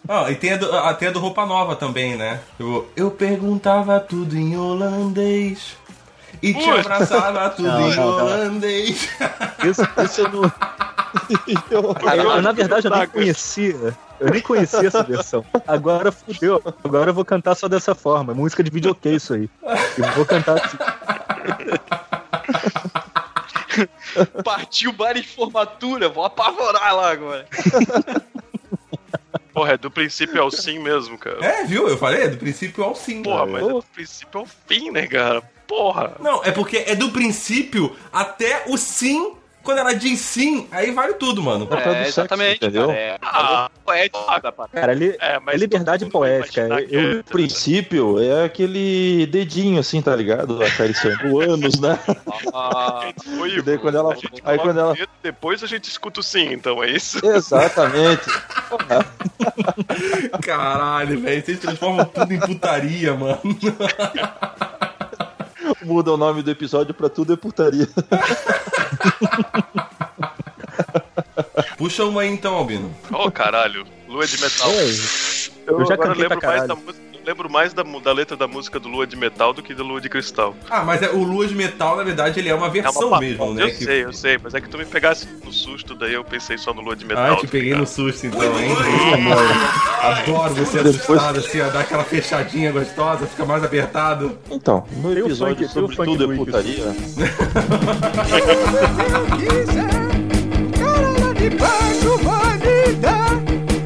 [0.10, 2.39] Ah, e tem a, do, a- tem a do Roupa Nova também, né?
[2.58, 5.76] Eu, eu perguntava tudo em holandês.
[6.41, 6.80] E te Ui.
[6.80, 8.26] abraçava tudo Não, em não, não.
[8.26, 9.10] holandês.
[9.65, 10.52] Isso, isso eu não.
[11.69, 13.93] Eu, eu, na verdade, eu nem conhecia.
[14.19, 15.43] Eu nem conhecia essa versão.
[15.67, 16.62] Agora fudeu.
[16.84, 18.34] Agora eu vou cantar só dessa forma.
[18.34, 19.50] Música de videokê isso aí.
[19.97, 20.78] Eu vou cantar assim.
[24.43, 27.47] Partiu baile de formatura, vou apavorar lá agora.
[29.53, 31.43] porra, é do princípio ao sim mesmo, cara.
[31.43, 31.87] É, viu?
[31.87, 33.23] Eu falei, é do princípio ao sim.
[33.23, 35.41] Porra, mas é do princípio ao fim, né, cara?
[35.67, 36.15] Porra.
[36.19, 39.37] Não, é porque é do princípio até o sim
[39.67, 41.67] Quando ela diz sim, aí vale tudo, mano.
[41.69, 42.88] É, É, sexo, exatamente, entendeu?
[42.88, 42.97] cara.
[42.97, 44.53] É, Ah, parada.
[44.71, 46.65] Cara, ali É, mas é liberdade poética.
[46.86, 50.63] que Eu, é- O princípio é aquele dedinho assim, tá ligado?
[50.63, 51.99] Acariciando o ânus, né?
[52.53, 56.23] Ah, Oi, E daí quando ela- aí quando ela- dedo, Depois a gente escuta o
[56.23, 57.19] sim, então é isso?
[57.25, 58.23] Exatamente.
[60.41, 61.43] Caralho, velho.
[61.45, 63.41] Vocês transformam tudo em putaria, mano.
[65.88, 67.88] Muda o nome do episódio pra tudo é putaria.
[71.78, 72.93] Puxa uma aí então, Albino.
[73.10, 73.88] Ô, caralho.
[74.06, 74.69] Lua de metal.
[74.69, 77.07] eu já agora cantei pra lembro mais da música.
[77.27, 79.83] Eu Lembro mais da, da letra da música do Lua de Metal do que da
[79.83, 80.55] Lua de Cristal.
[80.69, 83.19] Ah, mas é, o Lua de Metal, na verdade, ele é uma É versão uma
[83.19, 83.63] mesmo, né?
[83.63, 86.23] Eu que- sei, eu sei, mas é que tu me pegasse no susto, daí eu
[86.23, 87.21] pensei só no Lua de Metal.
[87.25, 87.87] Ai, te tá peguei no ligado?
[87.89, 88.69] susto então, hein?
[90.01, 94.37] Adoro você assustado, assim, ó, dar aquela fechadinha gostosa, fica mais apertado.
[94.49, 96.95] Então, no episódio sobre tudo do é putaria,
[100.79, 103.31] Cara de baixo vai me dar.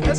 [0.07, 0.13] É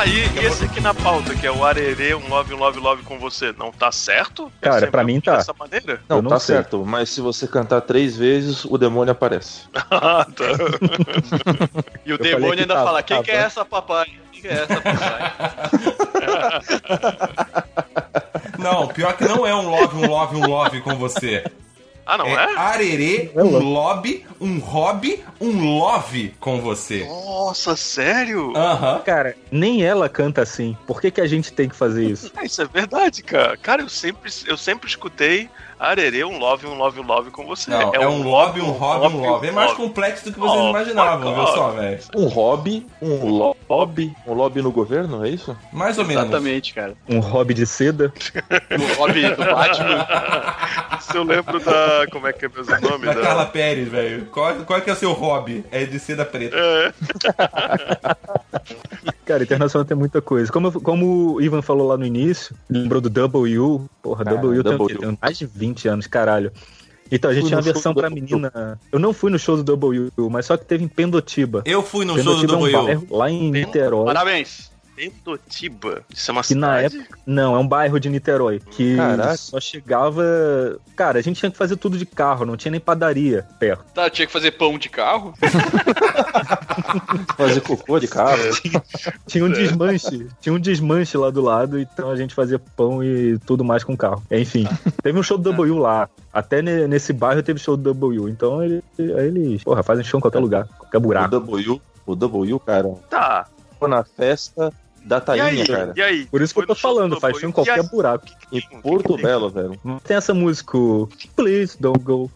[0.00, 3.02] Aí, e esse aqui na pauta, que é o Arerê, um love, um love, love
[3.02, 4.50] com você, não tá certo?
[4.58, 5.36] Cara, ser pra mim tá.
[5.36, 6.00] Dessa maneira?
[6.08, 6.56] Não, Eu não tá sei.
[6.56, 9.68] certo, mas se você cantar três vezes, o demônio aparece.
[9.90, 10.44] Ah, tá.
[12.06, 13.24] E o falei demônio que ainda tava, fala: quem tava.
[13.24, 14.06] que é essa papai?
[14.32, 15.32] Quem que é essa papai?
[18.58, 21.44] Não, pior que não é um love, um love, um love com você.
[22.12, 22.56] Ah, não é é?
[22.56, 23.64] arerê, É um love.
[23.64, 27.04] lobby, um hobby, um love com você.
[27.04, 28.52] Nossa, sério?
[28.56, 29.00] Aham.
[29.04, 30.76] Cara, nem ela canta assim.
[30.86, 32.32] Por que, que a gente tem que fazer isso?
[32.36, 33.56] Ah, isso é verdade, cara.
[33.56, 35.48] Cara, eu sempre, eu sempre escutei
[35.80, 37.70] Arerê, um love, um love, um love com você.
[37.70, 39.48] Não, é, um lobby, um hobby, um love.
[39.48, 41.98] É mais complexo do que vocês Oh, imaginavam, viu fuck só, velho?
[42.14, 43.26] Um hobby, um
[43.66, 45.56] lobby, um lobby no governo, é isso?
[45.72, 46.24] Mais ou menos.
[46.24, 46.94] Exatamente, cara.
[47.08, 48.12] Um hobby de seda?
[48.70, 50.06] O hobby do Batman.
[51.00, 52.06] Se eu lembro da.
[52.12, 53.06] Como é que é mesmo o nome?
[53.06, 53.22] Da Da...
[53.22, 54.26] Carla Pérez, velho.
[54.26, 55.64] Qual, qual é que é o seu hobby?
[55.70, 56.56] É de seda preta.
[56.58, 56.92] É.
[59.30, 60.50] Cara, internacional tem muita coisa.
[60.50, 63.88] Como, como o Ivan falou lá no início, lembrou do W.
[64.02, 64.94] Porra, Cara, W tem, o quê?
[64.94, 64.98] W.
[64.98, 66.50] tem mais de 20 anos, caralho.
[67.12, 68.80] Então, a gente tinha uma versão pra menina.
[68.90, 71.62] Eu não fui no show do W, mas só que teve em Pendotiba.
[71.64, 72.84] Eu fui no show do Pendotiba é um W.
[72.84, 74.06] bairro lá em Niterói.
[74.06, 74.69] Parabéns.
[75.00, 76.02] Pendotiba.
[76.14, 76.98] Isso é uma Que na cidade?
[77.00, 77.18] época.
[77.24, 78.60] Não, é um bairro de Niterói.
[78.70, 79.36] Que Caraca.
[79.38, 80.22] só chegava.
[80.94, 83.84] Cara, a gente tinha que fazer tudo de carro, não tinha nem padaria perto.
[83.94, 85.32] Tá, tinha que fazer pão de carro.
[87.36, 88.38] Fazer cocô de carro.
[89.26, 90.26] Tinha um desmanche.
[90.40, 93.96] Tinha um desmanche lá do lado, então a gente fazia pão e tudo mais com
[93.96, 94.22] carro.
[94.30, 94.66] Enfim,
[95.02, 96.08] teve um show do W lá.
[96.32, 98.28] Até ne- nesse bairro teve show do W.
[98.28, 101.30] Então ele- aí eles, porra, fazem show em qualquer lugar, qualquer O buraco.
[101.30, 103.46] W, o W, cara, Tá.
[103.78, 104.72] foi na festa
[105.10, 105.92] da Tainha, cara.
[105.96, 106.24] E aí?
[106.26, 108.26] Por isso que eu tô falando, faz show em qualquer buraco.
[108.52, 109.78] Em Porto Belo, velho.
[110.04, 110.78] Tem essa música,
[111.34, 112.30] Please Don't Go.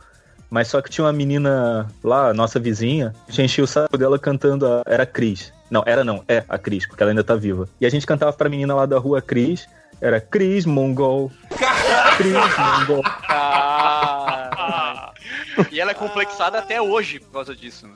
[0.51, 4.19] Mas só que tinha uma menina lá, nossa vizinha, a gente enchia o saco dela
[4.19, 4.83] cantando a...
[4.87, 5.53] Era a Cris.
[5.71, 7.69] Não, era não, é a Cris, porque ela ainda tá viva.
[7.81, 9.69] E a gente cantava pra menina lá da rua Cris,
[10.01, 11.31] era Cris Mongol.
[12.19, 13.03] Cris Mongol.
[15.71, 17.87] E ela é complexada até hoje por causa disso.
[17.87, 17.95] Né?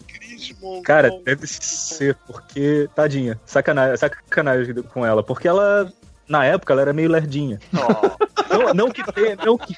[0.85, 2.89] Cara, deve ser, porque.
[2.95, 3.39] Tadinha.
[3.47, 5.23] Sacanagem, sacanagem com ela.
[5.23, 5.93] Porque ela.
[6.29, 7.59] Na época ela era meio lerdinha.
[7.73, 9.37] Não, não que tenha.
[9.37, 9.77] Não que,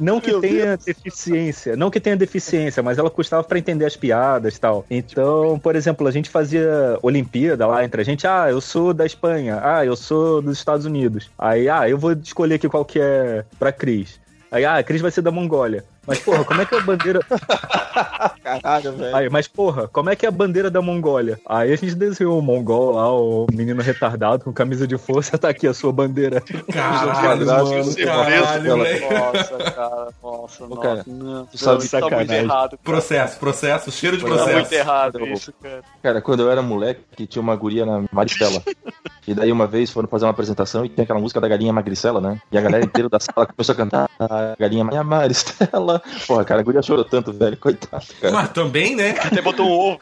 [0.00, 1.76] não que tenha deficiência.
[1.76, 4.84] Não que tenha deficiência, mas ela custava pra entender as piadas e tal.
[4.90, 8.26] Então, por exemplo, a gente fazia Olimpíada lá entre a gente.
[8.26, 9.60] Ah, eu sou da Espanha.
[9.62, 11.30] Ah, eu sou dos Estados Unidos.
[11.38, 14.20] Aí, ah, eu vou escolher aqui qual que é pra Cris.
[14.50, 15.84] Aí, ah, a Cris vai ser da Mongólia.
[16.10, 17.20] Mas, porra, como é que é a bandeira.
[18.42, 19.16] Caralho, velho.
[19.16, 21.38] Aí, mas, porra, como é que é a bandeira da Mongólia?
[21.46, 25.48] Aí a gente desenhou o mongol lá, o menino retardado com camisa de força, tá
[25.50, 26.40] aqui a sua bandeira.
[26.72, 27.94] Caralho, mano.
[27.96, 29.10] Caralho, velho.
[29.10, 30.80] Nossa, cara, nossa, nossa.
[30.82, 32.70] cara, não, tu sabe- não, isso tá muito errado.
[32.70, 32.78] cara.
[32.82, 34.74] Processo, processo, cheiro de Tá muito processo.
[34.74, 35.82] errado isso, cara.
[36.02, 38.60] Cara, quando eu era moleque, tinha uma guria na Maristela.
[39.28, 42.20] e daí uma vez foram fazer uma apresentação e tem aquela música da galinha magricela,
[42.20, 42.40] né?
[42.50, 45.99] E a galera inteira da sala começou a cantar a galinha Maristela.
[46.26, 47.56] Porra, cara, a guria chorou tanto, velho.
[47.56, 48.32] Coitado, cara.
[48.32, 49.14] Mas também, né?
[49.20, 49.98] Até botou um ovo.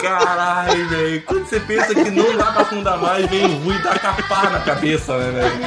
[0.00, 1.22] Caralho, velho.
[1.22, 4.50] Quando você pensa que não dá pra afundar mais, vem o ruim e dá capar
[4.50, 5.60] na cabeça, né, velho?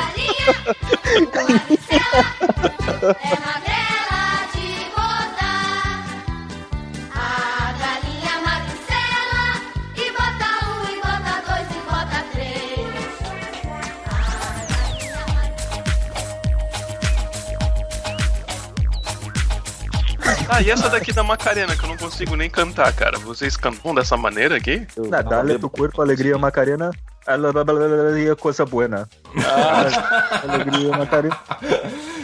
[20.50, 23.18] Ah, e essa daqui da Macarena, que eu não consigo nem cantar, cara.
[23.20, 24.88] Vocês cantam dessa maneira aqui?
[25.10, 26.92] Na, dale tu corpo, alegria, Macarena.
[27.26, 29.10] Alegria, coisa buena.
[29.46, 31.38] Ah, alegria, Macarena.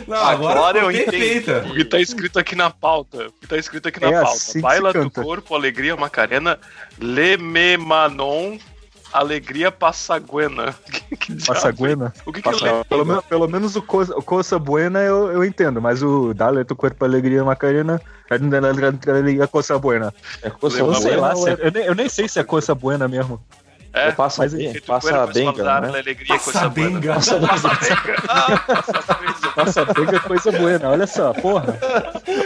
[0.07, 1.41] Não, agora, Agora eu ficou entendi.
[1.41, 1.65] perfeita.
[1.69, 3.27] O que tá escrito aqui na pauta.
[3.27, 4.29] O que tá escrito aqui na É pauta.
[4.31, 6.57] assim Baila do corpo, alegria, Macarena.
[6.99, 8.57] Leme Manon,
[9.13, 10.73] alegria passaguena.
[10.91, 11.45] Que, que?
[11.45, 12.11] Passaguena.
[12.25, 14.21] O que que Passa- é pelo, menos, pelo menos o coisa, o
[14.59, 18.01] buena eu, eu entendo, mas o dale tu corpo, alegria, Macarena.
[18.29, 20.13] Alegria, coisa buena.
[20.41, 22.73] É coisa Eu sei lá, boa, se- eu, nem, eu nem sei se é coisa
[22.75, 23.39] buena mesmo.
[23.93, 25.87] É, Passa, mas bem, tu passa cuerpo es benga, né?
[25.99, 26.99] alegria, Passa coisa buena.
[26.99, 27.13] benga.
[27.21, 28.21] Passa benga.
[28.81, 29.53] Passa benga.
[29.55, 31.77] Nossa, pega coisa buena, olha só, porra.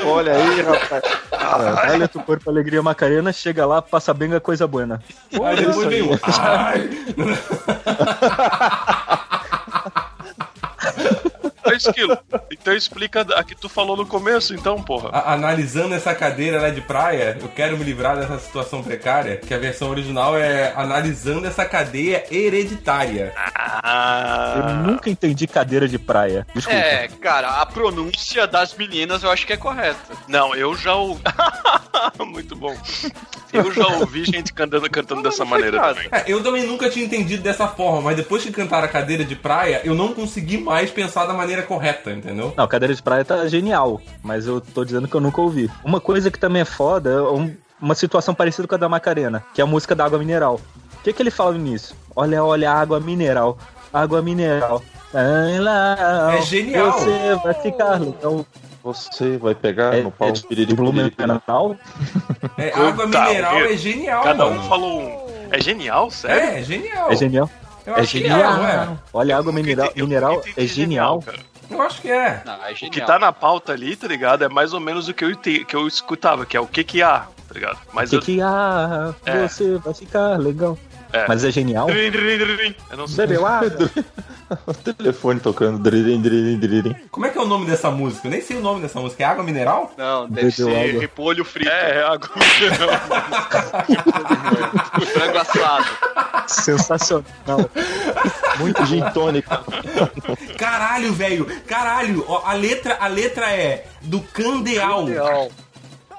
[0.05, 1.03] Olha aí, rapaz.
[1.31, 5.01] Ah, Dale tu corpo, alegria, Macarena, chega lá, passa benga, coisa buena.
[5.41, 6.19] Aí depois vem o.
[6.38, 6.89] Ai!
[11.77, 12.17] Esquilo,
[12.51, 15.09] então explica a que tu falou no começo, então, porra.
[15.11, 19.53] A- analisando essa cadeira lá de praia, eu quero me livrar dessa situação precária, que
[19.53, 23.33] a versão original é analisando essa cadeia hereditária.
[23.35, 23.41] Eu
[23.83, 26.45] Ah, nunca entendi cadeira de praia.
[26.53, 26.79] Desculpa.
[26.79, 29.97] É, cara, a pronúncia das meninas eu acho que é correta.
[30.27, 31.21] não, eu já ouvi.
[32.25, 32.75] Muito bom.
[33.53, 35.93] Eu já ouvi gente cantando, cantando dessa maneira cara.
[35.95, 36.09] também.
[36.11, 39.35] É, eu também nunca tinha entendido dessa forma, mas depois que cantaram a cadeira de
[39.35, 42.53] praia, eu não consegui mais pensar da maneira correta, entendeu?
[42.58, 45.69] Não, cadeira de praia tá genial, mas eu tô dizendo que eu nunca ouvi.
[45.84, 49.43] Uma coisa que também é foda é um- uma situação parecida com a da Macarena,
[49.53, 50.60] que é a música da água mineral.
[50.99, 51.95] O que, que ele fala no início?
[52.15, 53.58] Olha, olha, água mineral,
[53.93, 54.82] água mineral.
[55.60, 56.91] Lá, É genial.
[56.91, 58.45] Você vai ficar legal.
[58.84, 61.75] Você vai pegar É, no pau é de piriri, Blumenau.
[62.58, 63.65] É, água Puta, mineral meu.
[63.71, 64.69] é genial, Cada um mano.
[64.69, 65.27] falou um.
[65.51, 66.41] É genial, sério?
[66.49, 67.12] É, é genial.
[67.12, 67.49] É genial.
[67.86, 68.63] Eu É acho que genial.
[68.65, 68.97] é.
[69.13, 71.23] Olha, a água mineral, mineral é entendi genial.
[71.69, 72.41] Eu acho que é.
[72.45, 74.43] Não, é O que tá na pauta ali, tá ligado?
[74.43, 76.84] É mais ou menos o que eu, ente- que eu escutava, que é o que
[76.84, 77.77] que há, tá ligado?
[77.93, 78.21] Mas Que eu.
[78.21, 79.47] que ah, É.
[79.47, 80.77] você vai ficar legal.
[81.13, 81.25] É.
[81.27, 81.87] Mas é genial.
[81.89, 83.25] Eu não sei.
[83.27, 83.71] Bebeu água.
[84.65, 85.77] O telefone tocando.
[85.77, 86.95] Dririm, dririm, dririm.
[87.11, 88.27] Como é que é o nome dessa música?
[88.27, 89.21] Eu nem sei o nome dessa música.
[89.21, 89.91] É água mineral?
[89.97, 91.01] Não, deve Bebeu ser água.
[91.01, 91.69] repolho frito.
[91.69, 92.29] É, é água.
[95.13, 95.85] frango assado.
[96.47, 97.69] Sensacional.
[98.59, 99.49] Muito gin tônico.
[100.57, 101.45] Caralho, velho.
[101.67, 102.23] Caralho.
[102.27, 105.07] Ó, a letra, a letra é do Candeal.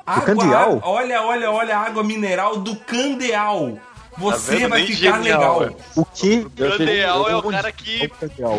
[0.06, 0.72] Água, Candeal?
[0.76, 3.78] água- olha, olha, olha a água mineral do Candeal.
[4.18, 4.68] Você vendo?
[4.70, 5.58] vai ficar genial, legal.
[5.60, 5.76] velho.
[5.96, 6.44] O que?
[6.50, 8.10] Candeal é o cara É que,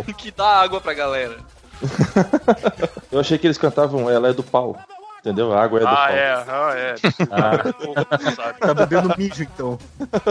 [0.10, 1.38] o que dá água pra galera.
[3.12, 4.78] eu achei que eles cantavam Ela é do pau.
[5.20, 5.52] Entendeu?
[5.52, 6.10] A água é do Ah, pau.
[6.10, 6.96] é, ah, é.
[7.30, 9.78] Ah, tá bebendo mijo, então.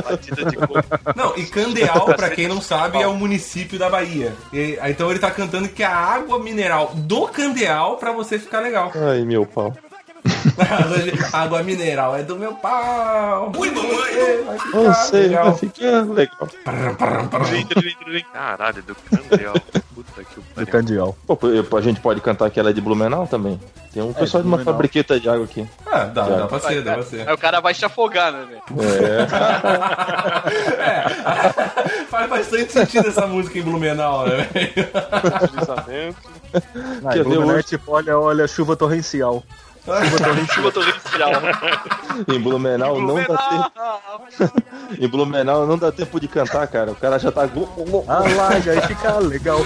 [0.02, 0.82] Batida de coco.
[1.14, 4.32] Não, e Candeal, pra quem não sabe, é o município da Bahia.
[4.50, 8.90] E- então ele tá cantando que a água mineral do Candeal pra você ficar legal.
[8.94, 9.74] Ai, meu pau.
[11.32, 13.52] Água mineral é do meu pau.
[13.56, 14.44] Ui, mamãe!
[14.46, 15.44] Vai ficar Você legal.
[15.44, 16.48] vai ficar legal.
[18.32, 19.54] Caralho, do Candeal.
[19.94, 20.66] Puta que Do pariu.
[20.72, 21.16] Candeal.
[21.26, 23.60] Pô, eu- a gente pode cantar que ela é de Blumenau também.
[23.92, 24.74] Tem um pessoal de uma Blumenau.
[24.74, 25.66] fabriqueta de água aqui.
[25.86, 27.28] Ah, dá, dá pra ser, dá pra ser.
[27.28, 28.62] Aí o cara vai se afogar, né, velho?
[28.82, 29.26] É.
[32.08, 34.48] Faz bastante sentido essa música em Blumenau, né?
[34.52, 34.72] velho?
[35.52, 36.16] Deslizamento.
[37.12, 37.66] Ver Blumenau é hoje?
[37.68, 39.42] tipo, olha, olha, chuva torrencial.
[39.88, 40.46] Chuva torrencial.
[40.54, 41.32] Chuva torrencial.
[42.28, 44.52] Em Blumenau não dá tempo.
[44.98, 46.92] Em Blumenau não dá tempo de cantar, cara.
[46.92, 47.42] O cara já tá.
[48.06, 49.60] Alaga e fica legal.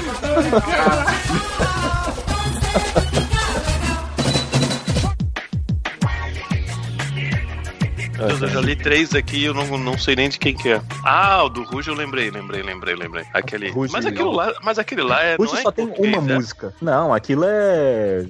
[8.18, 10.54] Meu Deus, eu já li três aqui e eu não, não sei nem de quem
[10.54, 10.80] que é.
[11.04, 13.24] Ah, o do Ruge eu lembrei, lembrei, lembrei, lembrei.
[13.32, 13.70] Aquele.
[13.70, 15.36] Ruge- mas aquilo lá, mas aquele lá é.
[15.36, 16.34] Não é só em tem uma é?
[16.36, 16.72] música.
[16.80, 18.24] Não, aquilo é.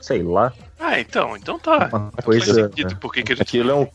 [0.00, 0.52] Sei lá.
[0.80, 1.88] Ah, então, então tá.
[1.92, 2.70] Uma coisa.
[3.00, 3.42] por que que a gente.
[3.42, 3.86] Aquilo é um.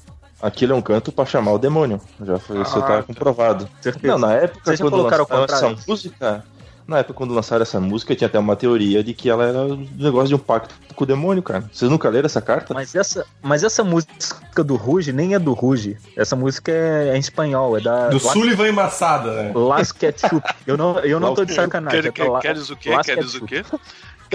[0.42, 2.02] Aquilo é um canto pra chamar o demônio.
[2.22, 3.04] Já foi, isso Ah, tá tá.
[3.04, 3.70] comprovado.
[3.82, 4.08] Certeza.
[4.08, 6.44] Não, na época Vocês quando lançaram essa música.
[6.86, 9.88] Na época quando lançaram essa música, tinha até uma teoria de que ela era um
[9.96, 11.64] negócio de um pacto com o demônio, cara.
[11.72, 12.74] Vocês nunca leram essa carta?
[12.74, 15.96] Mas essa, mas essa música do Ruge nem é do Ruge.
[16.18, 19.52] Essa música é em espanhol, é da Do Las- Sullivan Embaçada, né?
[19.56, 20.42] Las Ketchup.
[20.68, 22.02] Eu não, eu não tô de sacanagem.
[22.12, 22.90] Quer, é quer, queres o quê?
[22.90, 23.64] Las Queres o quê?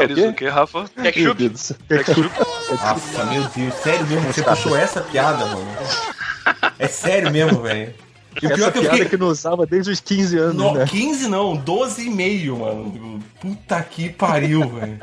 [0.06, 0.26] Queres quê?
[0.28, 0.84] o quê, Rafa?
[0.96, 1.58] Meu Ketchup.
[1.58, 1.76] Céu.
[2.70, 5.66] Nossa, meu Deus, sério mesmo, você puxou essa piada, mano.
[6.78, 7.94] É sério mesmo, velho.
[8.40, 9.08] E o pior Essa é que eu piada fiquei.
[9.10, 10.84] que não usava desde os 15 anos, No, né?
[10.86, 13.18] 15 não, 12 e meio, mano.
[13.40, 14.98] Puta que pariu, velho.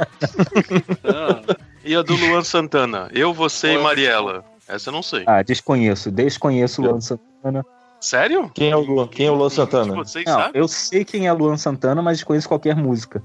[1.03, 3.09] Ah, E a do Luan Santana?
[3.13, 4.43] Eu, você e Mariela.
[4.67, 5.23] Essa eu não sei.
[5.27, 6.09] Ah, desconheço.
[6.11, 7.65] Desconheço o Luan Santana.
[7.99, 8.49] Sério?
[8.53, 9.93] Quem é o Luan, quem é o Luan Santana?
[9.95, 10.51] Vocês Não, sabem?
[10.61, 13.21] eu sei quem é Luan Santana, mas desconheço qualquer música.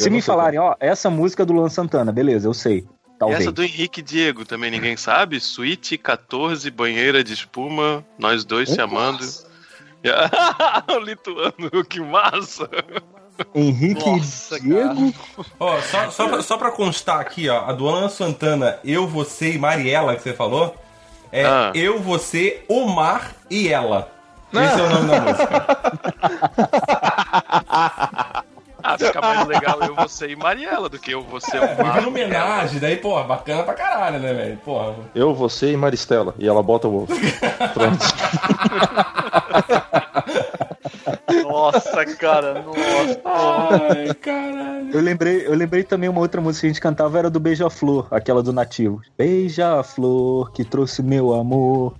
[0.00, 2.78] Se Eu me falarem, ó, essa música é do Luan Santana, beleza, eu sei.
[2.78, 3.40] E Talvez.
[3.40, 5.38] essa do Henrique Diego também ninguém sabe?
[5.38, 9.22] Suíte 14, banheira de espuma, nós dois se amando.
[10.88, 12.66] o lituano, que massa!
[13.54, 15.12] Henrique Nossa, Diego.
[15.58, 19.52] Ó, só, só, pra, só pra constar aqui, ó, a do Alan Santana, Eu, Você
[19.52, 20.74] e Mariela, que você falou,
[21.30, 21.72] é Ah.
[21.74, 24.10] Eu, Você, Omar e Ela.
[24.52, 25.66] Esse é o nome da música.
[28.90, 31.92] Ah, fica mais legal eu, você e Mariela do que eu, você, o É, Marco.
[31.92, 34.56] Vive homenagem, daí, porra, bacana pra caralho, né, velho?
[34.64, 34.94] Porra.
[35.14, 36.34] Eu, você e Maristela.
[36.38, 37.06] E ela bota o ovo.
[37.72, 38.04] Pronto.
[41.44, 43.20] Nossa, cara, nossa.
[43.24, 44.90] Ai, caralho.
[44.92, 48.08] Eu lembrei, eu lembrei também uma outra música que a gente cantava, era do Beija-Flor,
[48.10, 49.00] aquela do Nativo.
[49.16, 51.94] Beija-flor que trouxe meu amor,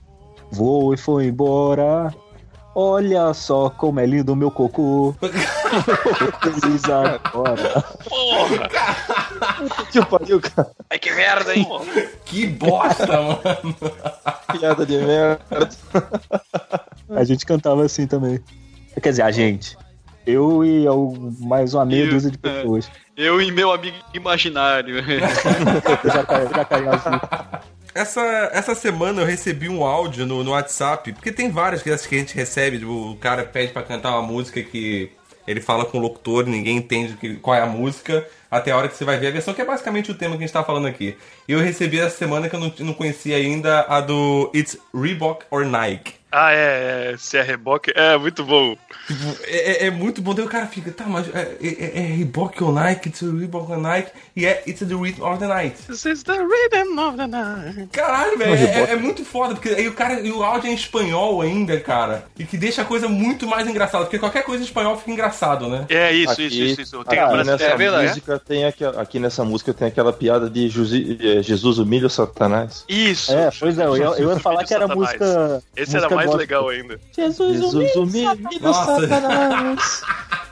[0.51, 2.13] voou e foi embora.
[2.75, 5.15] Olha só como é lindo o meu cocô.
[6.43, 7.83] Feliz agora.
[8.09, 8.69] Porra!
[9.91, 10.71] Que pariu, cara.
[10.89, 11.67] Ai, que merda, hein?
[12.25, 13.75] Que bosta, mano.
[14.53, 15.69] Piada de merda.
[17.11, 18.39] A gente cantava assim também.
[19.03, 19.77] Quer dizer, a gente.
[20.27, 20.85] Eu e
[21.41, 22.91] mais uma meia Eu, dúzia de pessoas.
[23.17, 24.97] Eu e meu amigo imaginário.
[26.05, 27.21] Já caí, já caí azul.
[27.95, 31.97] Essa, essa semana eu recebi um áudio no, no WhatsApp, porque tem várias que a
[31.97, 35.11] gente recebe, o cara pede pra cantar uma música que
[35.47, 38.89] ele fala com o locutor, ninguém entende que, qual é a música, até a hora
[38.89, 40.63] que você vai ver a versão, que é basicamente o tema que a gente tá
[40.63, 41.17] falando aqui.
[41.49, 45.45] E eu recebi essa semana que eu não, não conhecia ainda a do It's Reebok
[45.51, 46.20] or Nike.
[46.33, 48.77] Ah, é, é, se é reboque, é muito bom.
[49.07, 50.33] Tipo, é, é- é muito bom.
[50.35, 53.79] Daí o cara fica, tá, mas é, é, é Reebok or Nike, It's Reebok or
[53.79, 55.77] Nike, e é It's the Rhythm of the Night.
[55.89, 57.89] This is the rhythm of the night.
[57.93, 60.73] Caralho, velho, é, é- é muito foda, porque aí o cara, e o áudio é
[60.73, 64.63] em espanhol ainda, cara, e que deixa a coisa muito mais engraçada, porque qualquer coisa
[64.63, 65.87] em espanhol fica engraçado, né?
[65.89, 67.01] É isso, Aqui- isso, isso, isso.
[67.01, 67.59] Aqui Tem a brasileira.
[67.59, 71.79] nessa É verdade, música tem aquela, aqui nessa música tem aquela piada de eh, Jesus
[71.79, 72.85] humilha o Satanás.
[72.89, 73.33] Isso.
[73.33, 75.11] É, pois é, eu ia, eu ia falar que era Satanás.
[75.19, 75.63] música.
[75.77, 76.39] Esse música era mais gospel.
[76.39, 77.01] legal ainda.
[77.17, 79.09] Jesus, Jesus humilha o Nossa.
[79.09, 80.03] Satanás.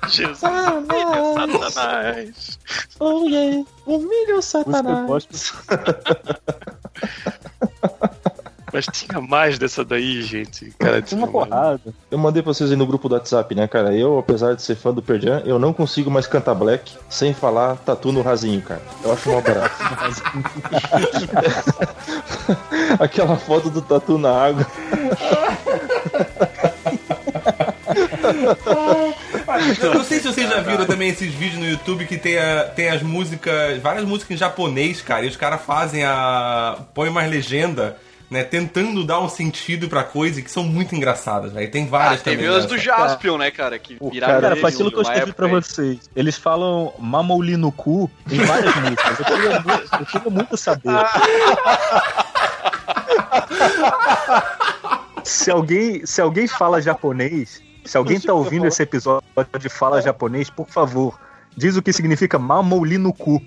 [0.09, 2.59] Jesus, filho, Satanás.
[3.00, 5.52] Oh yeah, humilha o Satanás.
[8.72, 10.72] Mas tinha mais dessa daí, gente.
[10.78, 11.81] Cara, Tinha uma porrada.
[12.11, 13.94] Eu mandei pra vocês aí no grupo do WhatsApp, né, cara?
[13.94, 17.76] Eu, apesar de ser fã do Perdian, eu não consigo mais cantar Black sem falar
[17.76, 18.83] tatu no rasinho, cara.
[19.02, 19.76] Eu acho mal barato.
[23.00, 24.66] Aquela foto do tatu na água.
[29.83, 32.64] Eu não sei se vocês já viram também esses vídeos no YouTube que tem, a-
[32.64, 36.78] tem as músicas, várias músicas em japonês, cara, e os caras fazem a.
[36.94, 37.96] põe mais legenda.
[38.30, 41.70] Né, tentando dar um sentido pra coisa que são muito engraçadas, velho.
[41.70, 42.58] Tem Ah, várias teve também.
[42.58, 42.76] as do.
[42.76, 43.78] Jaspion, né, cara?
[43.78, 46.10] Que O viraram Cara, foi aquilo que eu escrevi pra vocês.
[46.14, 49.18] Eles falam mamouli no cu em várias músicas.
[49.18, 50.92] Eu queria, muito, eu queria muito saber.
[55.24, 59.22] se, alguém, se alguém fala japonês, se alguém tá ouvindo esse episódio
[59.58, 61.18] de fala japonês, por favor,
[61.56, 63.42] diz o que significa mamouli no cu.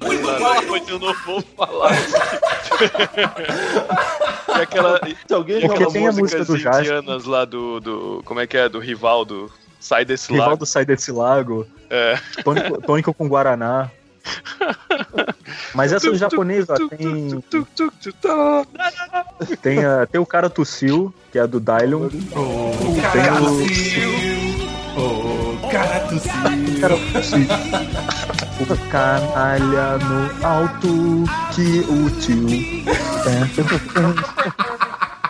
[0.87, 1.91] Eu não vou falar.
[4.57, 4.99] E aquela.
[5.27, 8.21] Se alguém Porque joga tem a música do indianas lá do, do.
[8.25, 8.67] Como é que é?
[8.69, 9.51] Do Rivaldo.
[9.79, 10.41] Sai desse lado.
[10.43, 12.15] Rivaldo sai desse lago, É.
[12.43, 13.89] tônico, tônico com Guaraná.
[15.73, 17.43] Mas essa do japonês, ó, tem,
[19.61, 22.09] tem, a- tem o cara tossiu, que é a do Dylon.
[22.09, 25.01] Tem o.
[25.01, 25.40] Ô,
[25.71, 26.31] cara tossiu.
[26.81, 27.47] cara tossiu.
[28.59, 32.45] O canalha no alto que útil.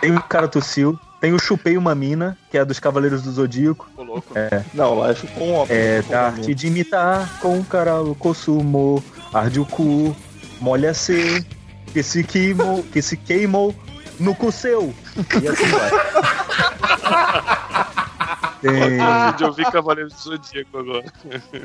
[0.00, 0.98] Tem o cara tossiu.
[1.20, 3.88] Tem o Chupei uma Mina, que é a dos Cavaleiros do Zodíaco.
[3.96, 4.34] Ô, louco.
[4.74, 5.76] Não, lá é chupou um óbvio.
[5.76, 9.02] É, da arte de imitar com o caralho consumo,
[9.32, 10.16] arde o cu,
[10.60, 11.46] molha se,
[11.92, 13.72] que se queimou, que se queimou
[14.18, 14.92] no cu seu.
[15.40, 15.90] E assim vai.
[18.62, 21.04] Tem- De ouvir Cavaleiro do Zodíaco agora.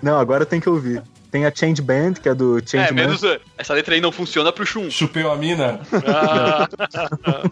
[0.01, 1.01] Não, agora tem que ouvir.
[1.31, 3.01] Tem a Change Band, que é do É, Change Man.
[3.01, 3.21] menos.
[3.57, 4.89] Essa letra aí não funciona pro Shun.
[4.89, 5.79] Chupeu a mina?
[6.05, 6.67] Ah,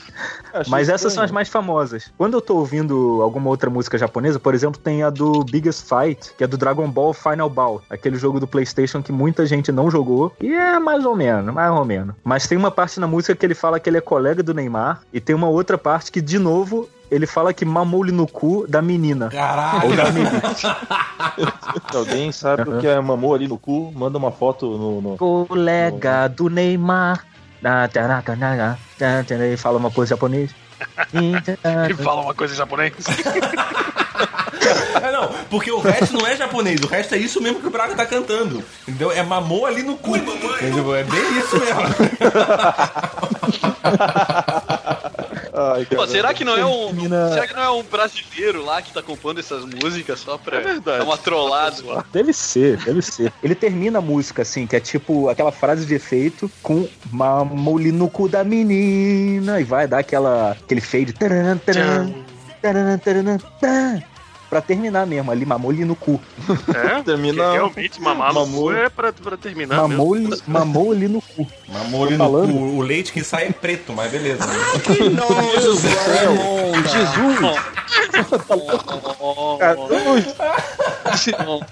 [0.67, 1.15] Mas essas estranho.
[1.15, 2.11] são as mais famosas.
[2.17, 6.33] Quando eu tô ouvindo alguma outra música japonesa, por exemplo, tem a do Biggest Fight,
[6.37, 9.89] que é do Dragon Ball Final Ball, aquele jogo do PlayStation que muita gente não
[9.89, 10.31] jogou.
[10.41, 12.15] E é mais ou menos, mais ou menos.
[12.23, 15.01] Mas tem uma parte na música que ele fala que ele é colega do Neymar,
[15.13, 18.81] e tem uma outra parte que, de novo, ele fala que mamou-lhe no cu da
[18.81, 19.29] menina.
[19.29, 19.89] Caralho.
[19.89, 20.41] Ou da menina.
[21.91, 25.01] Se alguém sabe o que é mamou ali no cu, manda uma foto no.
[25.01, 27.25] no- colega do Neymar.
[29.41, 30.51] Ele fala uma coisa em japonês.
[31.89, 32.93] e fala uma coisa em japonês.
[35.01, 37.71] É, não, porque o resto não é japonês, o resto é isso mesmo que o
[37.71, 38.63] Braga tá cantando.
[38.87, 39.11] Entendeu?
[39.11, 40.15] É mamou ali no cu.
[40.15, 41.81] É bem isso mesmo.
[45.53, 46.87] Ai, Pô, será que não é um.
[46.87, 50.57] Termina- Será que não é um brasileiro lá que tá compondo essas músicas só pra
[50.57, 50.99] É verdade.
[50.99, 51.75] dar uma trollada?
[52.13, 53.33] Deve ser, deve ser.
[53.43, 58.09] Ele termina a música assim, que é tipo aquela frase de efeito com mamole no
[58.09, 61.13] cu da menina e vai dar aquela, aquele fade.
[64.51, 66.19] Pra terminar mesmo, ali, mamole no cu.
[66.75, 67.01] É?
[67.07, 68.63] Termina- realmente mamar no Mamou.
[68.65, 69.97] cu é pra, pra terminar mesmo.
[70.03, 71.47] Mamole, mamou ali no cu.
[71.69, 72.53] Mamou ali Tô no falando.
[72.53, 72.59] cu.
[72.59, 74.43] O leite que sai é preto, mas beleza.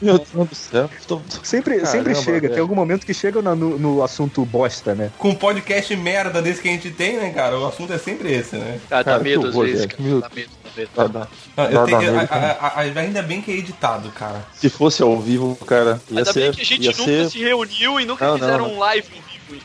[0.02, 0.90] Meu Deus do céu.
[1.08, 1.22] Tô...
[1.44, 2.54] Sempre, sempre chega, velho.
[2.54, 5.12] tem algum momento que chega no, no- assunto bosta, né?
[5.18, 7.58] Com um podcast merda desse que a gente tem, né, cara?
[7.60, 8.80] O assunto é sempre esse, né?
[8.90, 9.90] Ah, dá Cara, medo às vezes, velho.
[9.90, 10.04] cara.
[10.04, 10.90] Meu- Dá medo, dá medo.
[10.96, 11.28] Tá, dá.
[11.70, 14.46] Eu Dá- tenho- dá a- medo, a- a- ainda bem que é editado, cara.
[14.54, 16.40] Se fosse ao vivo, cara, ia Ainda ser.
[16.42, 17.30] bem que a gente ia nunca ser...
[17.30, 18.76] se reuniu e nunca Não, fizeram não.
[18.76, 19.08] um live.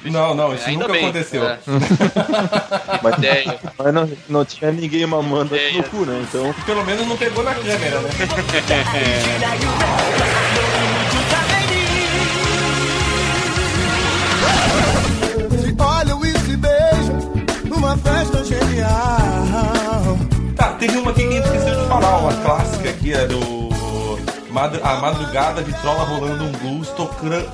[0.05, 1.45] Não, não, isso Ainda nunca bem, aconteceu.
[1.45, 1.59] é.
[3.03, 3.59] Mas, Ideia.
[3.79, 5.83] mas não, não tinha ninguém mamando aqui Ideia.
[5.83, 6.25] no cu, né?
[6.29, 6.55] Então.
[6.65, 8.11] Pelo menos não pegou na câmera, né?
[15.61, 17.19] Se olham e se beijam
[17.65, 20.19] numa festa genial.
[20.57, 23.74] Tá, teve uma aqui que a gente esqueceu de falar, uma clássica aqui, é do.
[24.55, 26.89] Madru- A madrugada de trola rolando um blues,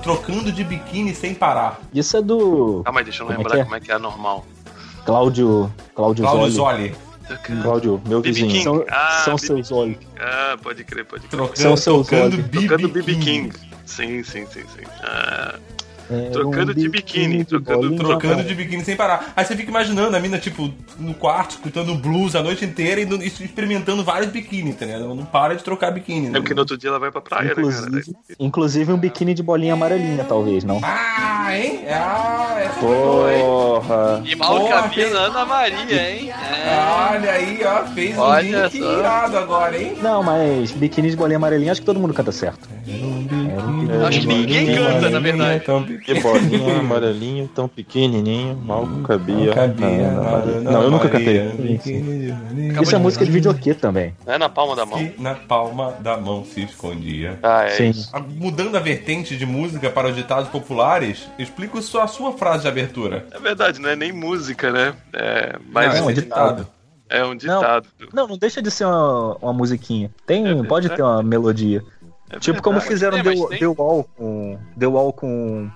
[0.03, 1.81] trocando de biquíni sem parar.
[1.95, 3.65] Isso é do Calma aí, deixa eu Como é lembrar que é?
[3.65, 4.45] como é que é normal.
[5.07, 5.73] Cláudio.
[5.95, 6.89] Cláudio, Claudio Zoli.
[6.93, 6.97] Zoli.
[7.63, 8.51] Cláudio, meu BB vizinho.
[8.51, 8.65] King.
[8.65, 9.97] São, Ah, são seus olhos.
[10.21, 11.31] Ah, pode crer, pode crer.
[11.31, 12.37] Trocando, São seus tocando olhos.
[12.47, 13.25] BB Trocando BB King.
[13.51, 13.57] King.
[13.87, 14.85] Sim, sim, sim, sim.
[15.03, 15.55] Ah,
[16.11, 19.33] É Trocando um de biquíni, trocando- Trocando de biquíni sem parar.
[19.37, 23.05] Aí você fica imaginando a mina, tipo, no quarto, escutando blues a noite inteira e
[23.07, 25.05] no- experimentando vários biquíni, tá ligado?
[25.05, 26.27] Ela não para de trocar biquíni.
[26.27, 26.41] é né?
[26.41, 27.61] porque no outro dia ela vai pra praia, né, cara?
[27.67, 30.81] Inclusive, inclusive um biquíni de bolinha amarelinha, talvez, não?
[30.83, 31.81] Ah, hein?
[31.89, 32.81] Ah, essa?
[32.81, 34.23] Porra.
[34.25, 36.31] E mal Porra, fez- na Ana Maria, hein?
[36.31, 37.11] É.
[37.13, 38.99] Olha aí, ó, fez um Olha link só.
[38.99, 39.95] irado agora, hein?
[40.03, 42.69] Não, mas biquíni de bolinha amarelinha, acho que todo mundo canta certo.
[44.07, 45.57] Acho que ninguém canta, na verdade.
[45.63, 49.53] Então, Que bolinha, amarelinho, tão pequenininho, mal cabia.
[49.53, 51.41] cabia, na- na- Maria, Não, eu nunca cantei.
[52.83, 54.15] Isso é música de videokê também.
[54.27, 54.99] É na palma da mão.
[54.99, 57.39] Que na palma da mão se escondia.
[57.43, 57.91] Ah, é Sim.
[57.91, 58.11] isso.
[58.37, 62.69] Mudando a vertente de música para os ditados populares, explica só a sua frase de
[62.69, 63.27] abertura.
[63.31, 64.95] É verdade, não é nem música, né?
[65.13, 66.67] É, mas Não, é um ditado.
[67.09, 67.89] é um ditado.
[68.13, 70.11] Não, não deixa de ser uma, uma musiquinha.
[70.27, 71.83] Tem, É pode ter uma melodia.
[72.33, 73.59] É tipo como fizeram É, The, tem.
[73.59, 74.59] The Wall com.
[74.79, 75.69] The Wall com.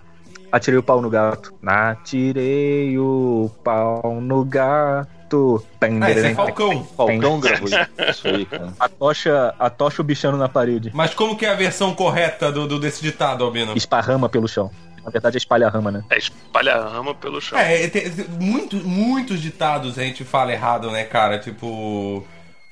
[0.54, 1.52] Atirei o pau no gato.
[1.66, 5.64] Atirei o pau no gato.
[6.00, 6.84] Ah, esse é Falcão.
[6.96, 7.66] Falcão gravou
[8.08, 8.72] isso aí, cara.
[8.78, 10.92] A tocha, a tocha o bichano na parede.
[10.94, 13.76] Mas como que é a versão correta do, do- desse ditado, Albino?
[13.76, 14.70] Esparrama pelo chão.
[15.04, 16.04] Na verdade é espalha rama, né?
[16.08, 17.58] É espalha a rama pelo chão.
[17.58, 21.36] É, tem- tem muito- muitos ditados a gente fala errado, né, cara?
[21.38, 22.24] Tipo.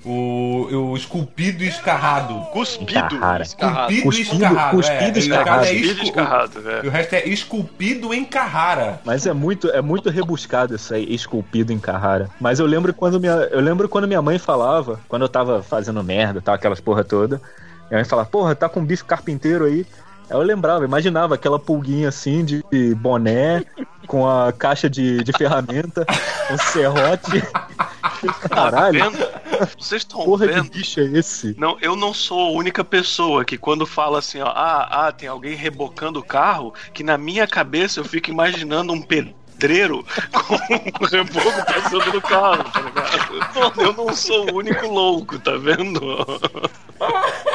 [0.04, 2.34] O, o esculpido e escarrado.
[2.52, 2.92] Cuspido.
[3.40, 4.76] Esculpido e Cuspido- escarrado.
[4.76, 5.08] cuspido é.
[5.08, 5.64] e E escarrado.
[5.64, 6.88] é Cuspido escu- e escarrado, E é.
[6.88, 9.00] o resto é esculpido em Carrara.
[9.04, 12.28] Mas é muito, é muito rebuscado isso aí, esculpido em Carrara.
[12.40, 16.02] Mas eu lembro quando minha, eu lembro quando minha mãe falava, quando eu tava fazendo
[16.02, 17.36] merda, tal, aquelas porra toda.
[17.88, 19.86] Minha mãe falava, porra, tá com um bicho carpinteiro aí.
[20.32, 22.64] Aí eu lembrava, imaginava aquela pulguinha assim de
[22.94, 23.62] boné,
[24.06, 26.06] com a caixa de, de ferramenta,
[26.50, 27.42] um serrote.
[28.48, 29.28] Caralho, Tá vendo?
[29.78, 30.70] Vocês estão porra vendo?
[30.70, 31.54] bicho é esse?
[31.58, 35.28] Não, eu não sou a única pessoa que quando fala assim, ó, ah, ah, tem
[35.28, 40.02] alguém rebocando o carro, que na minha cabeça eu fico imaginando um pedreiro
[40.32, 43.82] com um reboco passando no carro, tá ligado?
[43.82, 46.00] Eu não sou o único louco, tá vendo?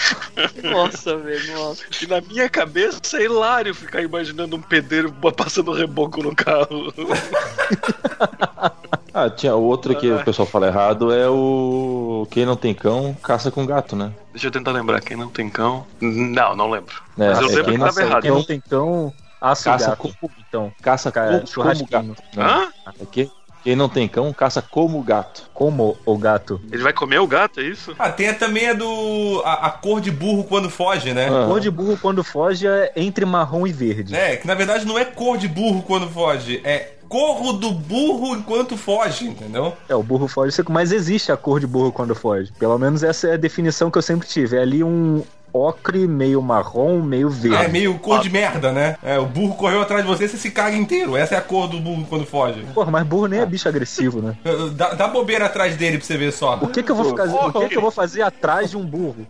[0.62, 1.82] Nossa, velho, nossa.
[2.02, 6.92] E na minha cabeça é hilário ficar imaginando um pedreiro passando reboco no carro.
[9.14, 12.26] Ah, tinha outro que o pessoal fala errado, é o.
[12.30, 14.10] Quem não tem cão, caça com gato, né?
[14.32, 15.86] Deixa eu tentar lembrar, quem não tem cão.
[16.00, 16.94] Não, não lembro.
[17.18, 18.22] É, Mas eu é, lembro quem que não tava errado.
[18.22, 19.96] Quem não tem cão, Caça gato.
[19.98, 20.14] como-
[20.48, 22.16] Então, Caça como churrasquinho.
[22.38, 22.68] Hã?
[22.98, 23.30] É que-
[23.62, 25.48] Quem não tem cão, caça como gato.
[25.54, 26.60] Como o gato?
[26.70, 27.94] Ele vai comer o gato, é isso?
[27.98, 29.42] Ah, tem também a do.
[29.44, 31.28] A, a cor de burro quando foge, né?
[31.28, 31.46] Ah.
[31.46, 34.14] Cor de burro quando foge é entre marrom e verde.
[34.14, 38.34] É, que na verdade não é cor de burro quando foge, é corro do burro
[38.34, 39.76] enquanto foge, entendeu?
[39.86, 42.50] É, o burro foge seco, mas existe a cor de burro quando foge.
[42.58, 44.56] Pelo menos essa é a definição que eu sempre tive.
[44.56, 45.22] É ali um,
[45.52, 47.64] ocre, meio marrom, meio verde.
[47.64, 48.96] É meio cor de merda, né?
[49.02, 51.16] É, o burro correu atrás de você, você se caga inteiro.
[51.16, 52.64] Essa é a cor do burro quando foge.
[52.74, 54.36] Porra, mas burro nem é bicho agressivo, né?
[54.74, 56.56] Dá, dá bobeira atrás dele pra você ver só.
[56.62, 58.84] O que que eu vou fazer, o que que eu vou fazer atrás de um
[58.84, 59.26] burro?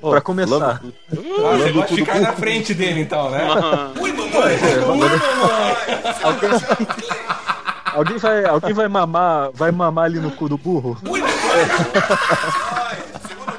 [0.00, 0.80] Pra começar.
[0.82, 3.48] Ah, você gosta de ficar na frente dele então, né?
[4.00, 4.56] Ui, mamãe!
[6.22, 6.50] Alguém,
[7.94, 10.96] alguém vai, alguém vai mamar, vai mamar ali no cu do burro?
[11.04, 11.24] O Green-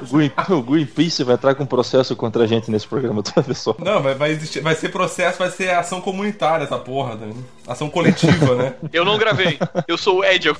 [0.50, 3.74] O Greenpeace vai entrar com processo contra a gente nesse programa, ver só.
[3.78, 7.32] Não, vai, vai, existir- vai ser processo, vai ser ação comunitária essa porra, né?
[7.66, 8.74] Ação coletiva, né?
[8.92, 9.58] Eu não gravei.
[9.86, 10.48] Eu sou o Ed.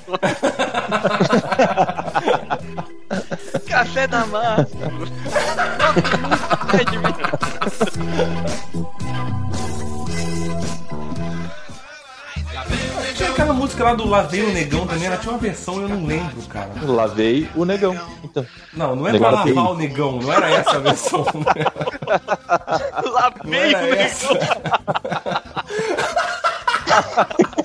[3.67, 4.69] Café da massa.
[13.19, 16.07] Tinha aquela música lá do Lavei o Negão também, ela tinha uma versão, eu não
[16.07, 16.71] lembro, cara.
[16.83, 17.99] Lavei o negão.
[18.23, 18.47] Então.
[18.73, 21.25] Não, não é pra lavar o negão, não era essa a versão.
[21.35, 21.65] né?
[23.11, 24.29] Lavei o essa.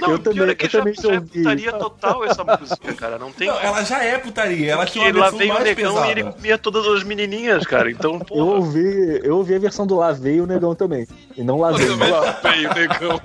[0.00, 3.18] Não, Eu também- é que eu já, também já é putaria total essa música, cara.
[3.18, 3.48] Não tem.
[3.48, 6.06] Não, ela já é putaria, ela tinha uma lá veio o negão pesada.
[6.06, 7.90] e ele comia todas as menininhas, cara.
[7.90, 8.44] Então, Eu porra.
[8.44, 11.06] ouvi, eu ouvi a versão do lavei e o negão também.
[11.36, 11.88] E não lavei.
[11.88, 13.20] Lá veio o negão.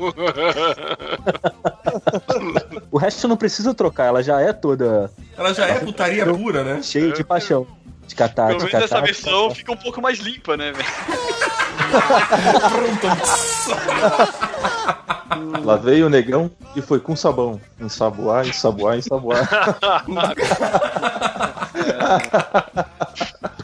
[2.92, 6.82] O resto não precisa trocar, ela já é toda Ela já é putaria pura, né?
[6.82, 7.68] cheia de paixão.
[8.06, 9.06] De catar, Pelo de menos essa catar.
[9.06, 10.84] versão fica um pouco mais limpa, né, velho?
[15.64, 17.60] Lavei o negão e foi com sabão.
[17.80, 19.50] Ensaboar, ensaboar, ensaboar.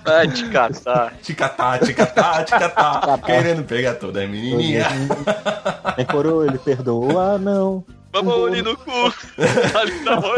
[0.05, 1.13] Ah, de catar.
[1.21, 3.19] Ticatá, ticatá, ticatá.
[3.23, 4.87] Querendo pegar toda a menininha.
[5.95, 7.83] Nem coroa, ele perdoa, não.
[8.11, 9.13] Vamos ali no cu.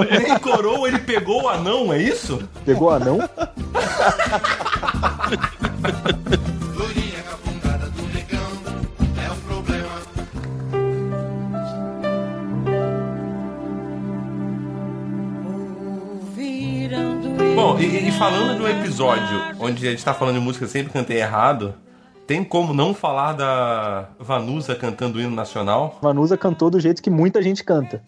[0.09, 2.41] Nem coroa, ele pegou o anão, é isso?
[2.65, 3.19] Pegou anão?
[19.09, 21.73] episódio onde a gente tá falando de música sempre cantei errado,
[22.27, 25.99] tem como não falar da Vanusa cantando o hino nacional?
[26.01, 28.03] Vanusa cantou do jeito que muita gente canta.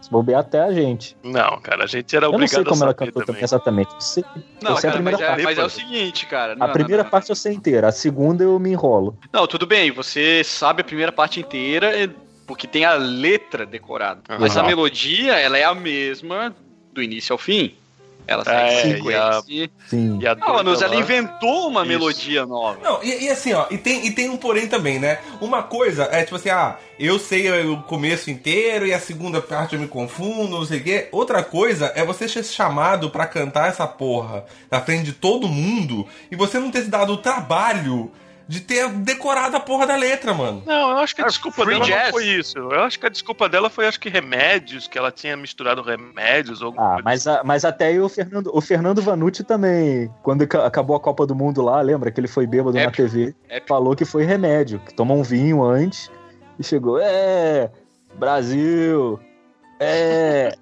[0.00, 1.16] Se bobear até a gente.
[1.24, 3.42] Não, cara, a gente era Eu não obrigado sei como a ela cantou também.
[3.42, 3.94] exatamente.
[3.94, 4.24] Eu sei,
[4.62, 5.42] Não, eu sei a cara, primeira mas, é, parte.
[5.44, 6.52] mas é o seguinte, cara.
[6.52, 7.10] A não, primeira não, não.
[7.10, 9.16] parte eu sei inteira, a segunda eu me enrolo.
[9.32, 12.10] Não, tudo bem, você sabe a primeira parte inteira é
[12.46, 14.20] porque tem a letra decorada.
[14.38, 16.54] Mas a melodia, ela é a mesma
[16.92, 17.74] do início ao fim.
[18.26, 19.42] Ela segue É, e a-.
[19.88, 20.18] Sim.
[20.20, 21.88] E a Não, ela inventou uma Isso.
[21.88, 22.78] melodia nova.
[22.82, 25.18] Não, e, e assim, ó, e tem, e tem um porém também, né?
[25.40, 29.74] Uma coisa é tipo assim, ah, eu sei o começo inteiro e a segunda parte
[29.74, 31.08] eu me confundo, não sei o quê.
[31.12, 36.06] Outra coisa é você ser chamado pra cantar essa porra na frente de todo mundo
[36.30, 38.10] e você não ter se dado o trabalho
[38.46, 40.62] de ter decorado a porra da letra, mano.
[40.66, 42.04] Não, eu acho que a Ah, desculpa free dela jazz.
[42.04, 42.58] não foi isso.
[42.58, 46.60] Eu acho que a desculpa dela foi, acho que remédios, que ela tinha misturado remédios
[46.60, 50.10] ou alguma Ah, coisa mas, a- mas até aí o Fernando, o Fernando Vanucci também,
[50.22, 52.96] quando ca- acabou a Copa do Mundo lá, lembra que ele foi bêbado na Épico.
[53.08, 53.68] TV, Épico.
[53.68, 56.10] falou que foi remédio, que tomou um vinho antes
[56.58, 57.70] e chegou, é,
[58.18, 59.18] Brasil,
[59.80, 60.54] é,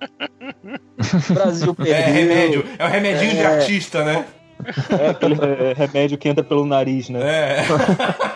[1.30, 1.94] Brasil perdeu.
[1.94, 3.46] É remédio, é o remedinho de É.
[3.46, 4.24] artista, né?
[4.98, 7.20] É aquele é, remédio que entra pelo nariz, né?
[7.22, 7.64] É.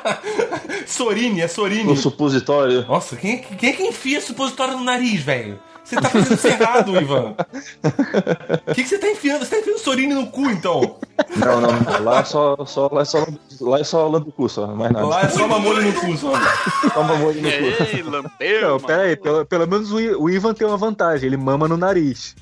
[0.86, 1.90] Sorine, é Sorine.
[1.92, 2.84] O supositório.
[2.86, 5.58] Nossa, quem, é que- quem é que enfia supositório no nariz, velho?
[5.84, 7.36] Você tá fazendo isso errado, Ivan.
[8.66, 9.44] O que, que você tá enfiando?
[9.44, 10.96] Você tá enfiando Sorine no cu, então?
[11.36, 12.02] Não, não, não.
[12.02, 13.24] Lá é só, só, lá é só,
[13.60, 15.06] lá é só lambucu, só, mais nada.
[15.06, 16.32] Lá é só mamolho no cu, só.
[16.92, 17.84] Só mamolho no cu.
[17.94, 21.68] Ei, lambeu, Não, pera aí, pelo, pelo menos o Ivan tem uma vantagem, ele mama
[21.68, 22.34] no nariz.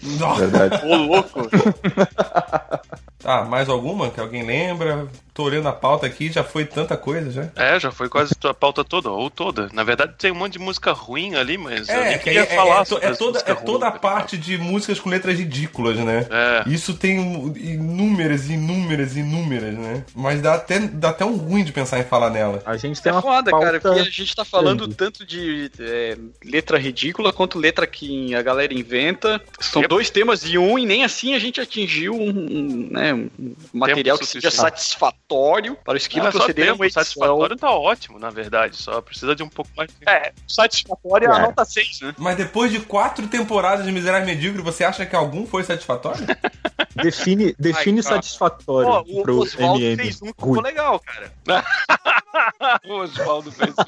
[0.00, 0.86] Verdade.
[0.86, 1.48] Ô, louco.
[3.24, 5.08] Ah, mais alguma que alguém lembra?
[5.34, 7.48] Tô olhando a pauta aqui, já foi tanta coisa já.
[7.54, 9.68] É, já foi quase a pauta toda, ou toda.
[9.72, 12.36] Na verdade, tem um monte de música ruim ali, mas eu É, nem que aí
[12.36, 14.98] queria é, falar é, to- sobre é as toda, é toda a parte de músicas
[14.98, 16.26] com letras ridículas, né?
[16.28, 16.68] É.
[16.68, 17.18] Isso tem
[17.56, 20.04] inúmeras, inúmeras, inúmeras, né?
[20.14, 22.62] Mas dá até, dá até um ruim de pensar em falar nela.
[22.66, 23.66] A gente tem É uma foda, pauta...
[23.66, 24.94] cara, porque a gente tá falando grande.
[24.96, 29.40] tanto de é, letra ridícula quanto letra que a galera inventa.
[29.60, 33.30] São dois temas de um e nem assim a gente atingiu um, um, né, um
[33.72, 38.30] material que seja satisfatório para o esquilo Ah, proceder a tempo, satisfatório tá ótimo, na
[38.30, 38.76] verdade.
[38.76, 39.90] Só precisa de um pouco mais.
[39.90, 41.42] de- É, satisfatório é a É.
[41.42, 42.14] nota 6, né?
[42.18, 46.24] Mas depois de quatro temporadas de Miserável Medíocre, você acha que algum foi satisfatório?
[46.96, 50.02] Define, define Ai, satisfatório Pô, o pro Oswaldo MM.
[50.02, 51.32] fez um que ficou legal, cara.
[52.88, 53.74] o Oswaldo fez.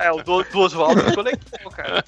[0.00, 2.04] É, o do, do Oswaldo ficou legal, cara.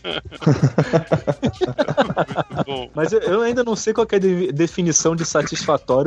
[2.65, 5.60] Bom, Mas eu, eu ainda não sei qual que é a de- definição de satisfatório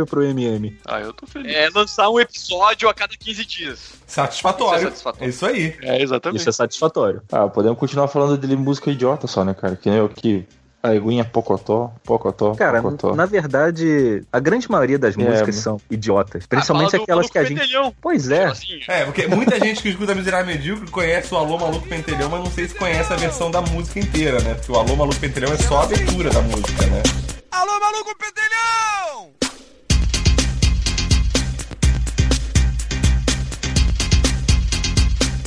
[0.07, 0.77] pro MM.
[0.85, 1.53] ah, eu tô feliz.
[1.55, 3.79] É lançar um episódio a cada 15 dias.
[4.07, 4.77] Satisfatório.
[4.77, 5.25] Isso é satisfatório.
[5.25, 5.75] É isso aí.
[5.81, 6.39] É, exatamente.
[6.41, 7.21] Isso é satisfatório.
[7.31, 9.75] Ah, podemos continuar falando de música idiota só, né, cara?
[9.75, 10.45] Que nem eu que.
[10.85, 13.15] A Eguinha Pocotó, Pocotó, Cara, Pocotó.
[13.15, 15.61] na verdade, a grande maioria das É, músicas né?
[15.61, 16.45] são idiotas.
[16.45, 17.57] Principalmente Ah, do aquelas que a gente.
[17.57, 17.95] Pentelhão.
[18.01, 18.51] Pois é.
[18.89, 22.51] É, porque muita gente que escuta Miserável Medíocre conhece o Alô Maluco Pentelhão, mas não
[22.51, 24.55] sei se conhece a versão da música inteira, né?
[24.55, 27.01] Porque o Alô Maluco Pentelhão é só a abertura da música, né?
[27.49, 29.31] Alô, maluco pedelhão!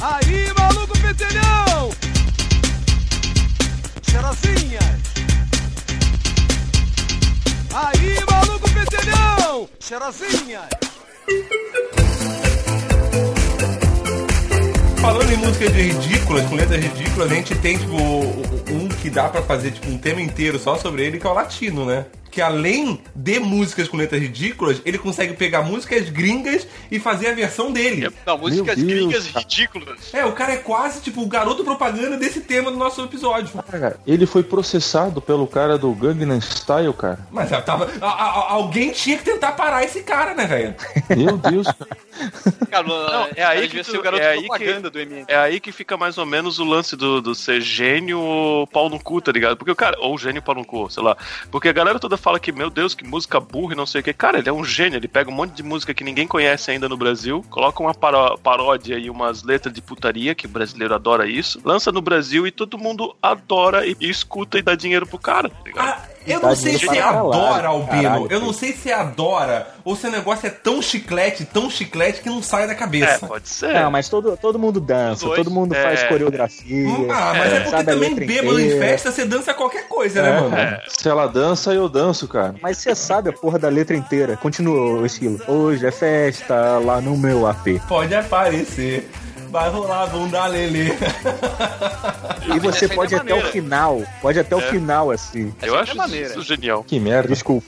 [0.08, 1.90] Aí, maluco pedelhão!
[4.08, 4.84] Cheirosinhas!
[7.74, 9.68] Aí, maluco pedelhão!
[9.80, 10.68] Cheirosinhas!
[15.00, 19.28] Falando em músicas de ridículas, com letras ridículas, a gente tem, tipo, um que dá
[19.28, 22.06] pra fazer, tipo, um tema inteiro só sobre ele, que é o latino, né?
[22.36, 27.32] Que além de músicas com letras ridículas, ele consegue pegar músicas gringas e fazer a
[27.32, 28.12] versão dele.
[28.26, 29.40] Não, músicas Deus, gringas cara.
[29.40, 30.14] ridículas.
[30.14, 33.58] É, o cara é quase, tipo, o garoto propaganda desse tema do nosso episódio.
[33.70, 37.26] Cara, ele foi processado pelo cara do Gangnam Style, cara.
[37.30, 40.74] Mas tava, a- a- alguém tinha que tentar parar esse cara, né, velho?
[41.16, 41.96] Meu Deus, cara.
[42.70, 45.24] Cara, Não, é aí que devia tu- ser o garoto é aí propaganda do MM.
[45.28, 48.90] É aí que fica mais ou menos o lance do, do ser gênio ou pau
[48.90, 49.56] no cu, tá ligado?
[49.56, 51.16] Porque o cara, ou gênio pau no cu, sei lá.
[51.50, 54.04] Porque a galera toda fala que, meu Deus, que música burra e não sei o
[54.04, 54.12] que.
[54.12, 56.88] Cara, ele é um gênio, ele pega um monte de música que ninguém conhece ainda
[56.88, 61.28] no Brasil, coloca uma paró- paródia e umas letras de putaria, que o brasileiro adora
[61.28, 65.20] isso, lança no Brasil e todo mundo adora e, e escuta e dá dinheiro pro
[65.20, 65.88] cara, tá ligado?
[65.88, 68.02] Ah, eu não sei se é adora, Albino.
[68.02, 71.70] caralho, eu não sei se é adora ou se o negócio é tão chiclete, tão
[71.70, 73.26] chiclete que não sai da É, cabeça.
[73.26, 73.72] pode ser.
[73.74, 76.08] Não, mas todo, todo mundo dança, todo mundo faz É.
[76.08, 76.86] coreografia.
[77.10, 80.28] Ah, mas é, porque sabe a também bêbado em festa você dança qualquer coisa, né,
[80.30, 80.50] É, mano?
[80.50, 80.82] cara.
[80.88, 82.54] Se ela dança, eu danço, cara.
[82.60, 84.36] Mas você sabe a porra da letra inteira.
[84.36, 85.40] Continua o estilo.
[85.46, 87.80] Hoje é festa lá no meu AP.
[87.88, 89.08] Pode aparecer.
[89.56, 90.88] Vai rolar bunda lelê.
[92.54, 93.52] E você pode é até o maneira.
[93.52, 94.02] final.
[94.20, 95.50] Pode até o final, assim.
[95.62, 96.84] Eu acho é isso genial.
[96.84, 97.28] Que merda.
[97.28, 97.66] Desculpa.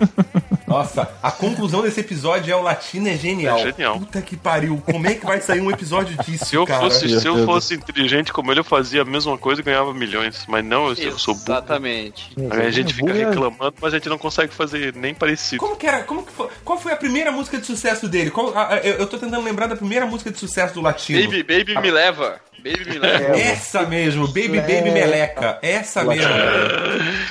[0.72, 3.58] Nossa, a conclusão desse episódio é o latino é genial.
[3.58, 3.98] É genial.
[3.98, 4.82] Puta que pariu.
[4.84, 6.80] Como é que vai sair um episódio disso, Se eu cara?
[6.82, 10.44] fosse, se eu fosse inteligente como ele, eu fazia a mesma coisa e ganhava milhões.
[10.48, 11.44] Mas não, eu, eu sou burro.
[11.48, 12.32] Exatamente.
[12.50, 15.58] Aí a gente fica Burro é- reclamando, mas a gente não consegue fazer nem parecido.
[15.60, 16.02] Como que era?
[16.04, 16.48] Como que foi?
[16.64, 18.30] Qual foi a primeira música de sucesso dele?
[18.30, 21.20] Qual- a- a- eu, eu tô tentando lembrar da primeira música de sucesso do latino.
[21.22, 22.40] Baby, baby me leva.
[22.62, 23.36] Baby me leva.
[23.38, 25.58] Essa mesmo, Baby Baby Meleca.
[25.62, 26.30] Essa mesmo.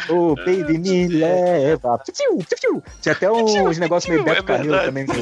[0.09, 2.01] Ô, baby, me leva.
[3.01, 5.05] Tinha até uns negócios meio Beto é Carreiro também.
[5.11, 5.13] do-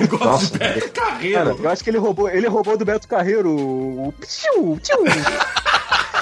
[0.00, 1.56] Negócio de pé- Cara, carreira.
[1.58, 4.12] eu acho que ele roubou, ele roubou do Beto Carreiro o.
[4.20, 5.04] Piu, piu.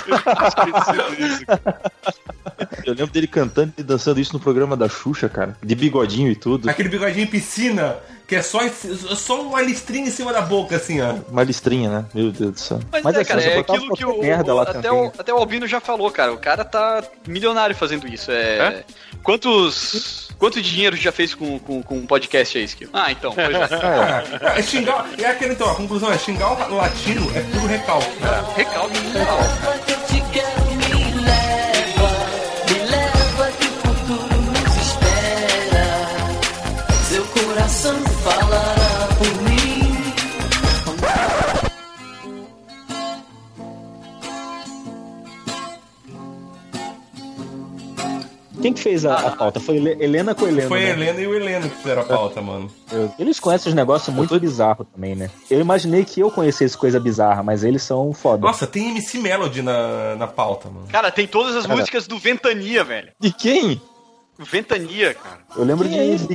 [2.87, 5.57] Eu lembro dele cantando e dançando isso no programa da Xuxa, cara.
[5.63, 6.71] De bigodinho e tudo.
[6.71, 7.97] Aquele bigodinho em piscina,
[8.27, 8.61] que é só,
[9.15, 11.15] só uma listrinha em cima da boca, assim, ó.
[11.31, 12.05] Uma listrinha, né?
[12.13, 12.81] Meu Deus do céu.
[12.91, 14.91] Mas, Mas é, assim, cara, é aquilo que o, merda lá até, também.
[14.91, 16.33] o, até o Albino já falou, cara.
[16.33, 18.33] O cara tá milionário fazendo isso.
[18.33, 18.85] É,
[19.23, 20.29] Quantos.
[20.39, 22.91] Quanto dinheiro já fez com, com, com um podcast aí, Skill?
[22.93, 23.67] Ah, então, pois é.
[24.57, 25.09] É, é xingar.
[25.19, 28.11] É aquele então, a conclusão é xingar o latino é puro recalque.
[28.55, 28.97] Recalque.
[29.87, 30.66] Seu
[48.67, 49.61] Quem que fez a, a pauta?
[49.61, 50.67] Foi Hele- Helena com Helena.
[50.69, 51.03] Foi a né?
[51.05, 52.69] Helena e o Heleno que fizeram a pauta, mano.
[53.17, 55.31] Eles conhecem os negócios muito bizarros também, né?
[55.49, 58.43] Eu imaginei que eu conhecesse coisa bizarra, mas eles são foda.
[58.45, 60.89] Nossa, tem MC Melody na, na pauta, mano.
[60.91, 61.79] Cara, tem todas as Cara.
[61.79, 63.13] músicas do Ventania, velho.
[63.21, 63.81] De quem?
[64.39, 65.39] Ventania, cara.
[65.57, 66.29] Eu lembro Quem é de esse,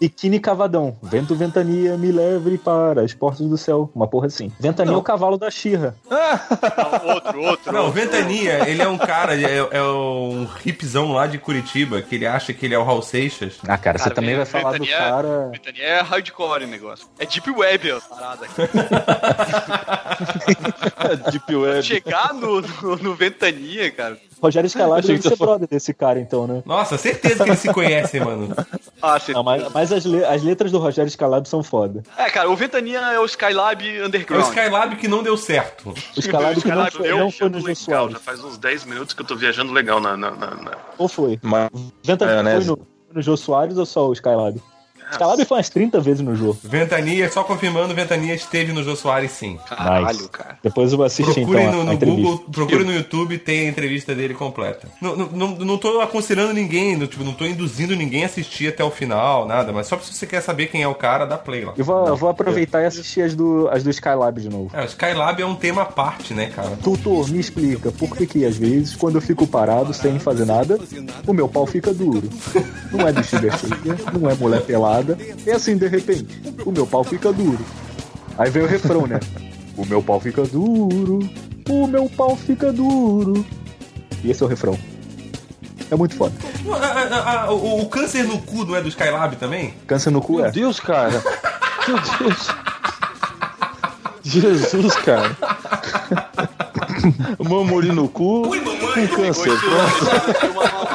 [0.00, 0.96] biquíni, Cavadão.
[1.02, 3.90] Vento, ventania, me leve para as portas do céu.
[3.94, 4.52] Uma porra assim.
[4.60, 5.94] Ventania é o cavalo da Xirra.
[6.10, 7.72] Não, outro, outro.
[7.72, 8.00] Não, o outro.
[8.00, 12.52] Ventania, ele é um cara, é, é um hipzão lá de Curitiba, que ele acha
[12.52, 13.54] que ele é o Raul Seixas.
[13.66, 15.48] Ah, cara, você Cara, também vai falar do Ventania- cara.
[15.52, 17.06] Ventania é hardcore o negócio.
[17.18, 18.46] É Deep Web a parada.
[21.30, 21.82] Deep Web.
[21.82, 24.18] Chegar no, no, no Ventania, cara.
[24.42, 26.62] Rogério Achei deve que ser você brother desse cara, então, né?
[26.64, 28.49] Nossa, certeza que eles se conhecem, mano.
[29.02, 29.32] Ah, você...
[29.32, 32.02] Não, mas mas as, le- as letras do Rogério Scalabro são foda.
[32.18, 34.44] É, cara, o Ventania é o Skylab É o Underground.
[34.48, 35.94] Skylab que não deu certo.
[36.14, 38.10] O Scalabro que não foi, eu não foi no legal.
[38.10, 40.18] Já faz uns 10 minutos que eu tô viajando legal na.
[40.18, 41.38] na, na- na- Ou foi?
[41.40, 41.70] Mas
[42.04, 42.66] Ventania foi Maionese.
[42.68, 42.78] no,
[43.14, 44.60] no Jô Soares ou só o Skylab?
[45.12, 46.58] Skylab foi umas 30 vezes no jogo.
[46.62, 49.58] Ventania, só confirmando, Ventania esteve no Jô Soares sim.
[49.70, 50.28] nice.
[50.62, 52.22] Depois eu vou assistir Procure então no, a, a no entrevista.
[52.22, 54.88] Google, procure no YouTube, tem a entrevista dele completa.
[55.00, 58.68] Não, não, não, não tô aconselhando ninguém, não, tipo, não tô induzindo ninguém a assistir
[58.68, 61.36] até o final, nada, mas só se você quer saber quem é o cara, dá
[61.38, 61.74] play lá.
[61.76, 64.70] Eu vou, eu vou aproveitar e assistir as do, as do Skylab de novo.
[64.72, 66.76] É, o Skylab é um tema à parte, né, cara?
[66.82, 70.78] Tutor, me explica por que que às vezes, quando eu fico parado sem fazer nada,
[71.26, 72.28] o meu pau fica duro.
[72.92, 74.99] Não é bexiga cheia, não é mulher pelada,
[75.46, 76.26] é assim de repente,
[76.64, 77.64] o meu pau fica duro.
[78.38, 79.20] Aí vem o refrão, né?
[79.76, 81.18] O meu pau fica duro,
[81.68, 83.44] o meu pau fica duro.
[84.22, 84.78] E esse é o refrão.
[85.90, 86.32] É muito foda.
[87.24, 89.74] A- o, o câncer no cu não é do Skylab também?
[89.86, 90.50] Câncer no cu Meu é.
[90.50, 91.22] Deus, cara.
[91.88, 92.48] Meu Deus.
[94.22, 95.36] Jesus, cara.
[97.42, 98.42] Mamori no cu
[98.92, 99.50] com câncer.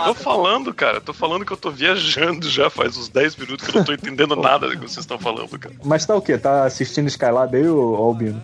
[0.06, 1.02] Tô falando, cara.
[1.02, 3.94] Tô falando que eu tô viajando já faz uns 10 minutos que eu não tô
[3.94, 5.76] entendendo nada do que vocês estão falando, cara.
[5.84, 6.38] Mas tá o quê?
[6.38, 8.42] Tá assistindo Skylab aí, ô Albino?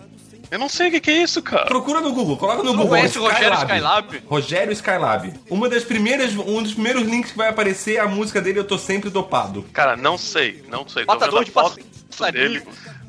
[0.50, 1.64] Eu não sei o que, que é isso, cara.
[1.64, 2.88] Procura no Google, coloca no Google.
[2.88, 4.22] conhece o Rogério Skylab?
[4.26, 5.32] Rogério Skylab.
[5.48, 8.64] Uma das primeiras, um dos primeiros links que vai aparecer é a música dele Eu
[8.64, 9.64] Tô Sempre Dopado.
[9.72, 11.06] Cara, não sei, não sei.
[11.06, 11.80] Tô Matador vendo de a foto
[12.10, 12.48] passarinho.
[12.48, 12.62] dele.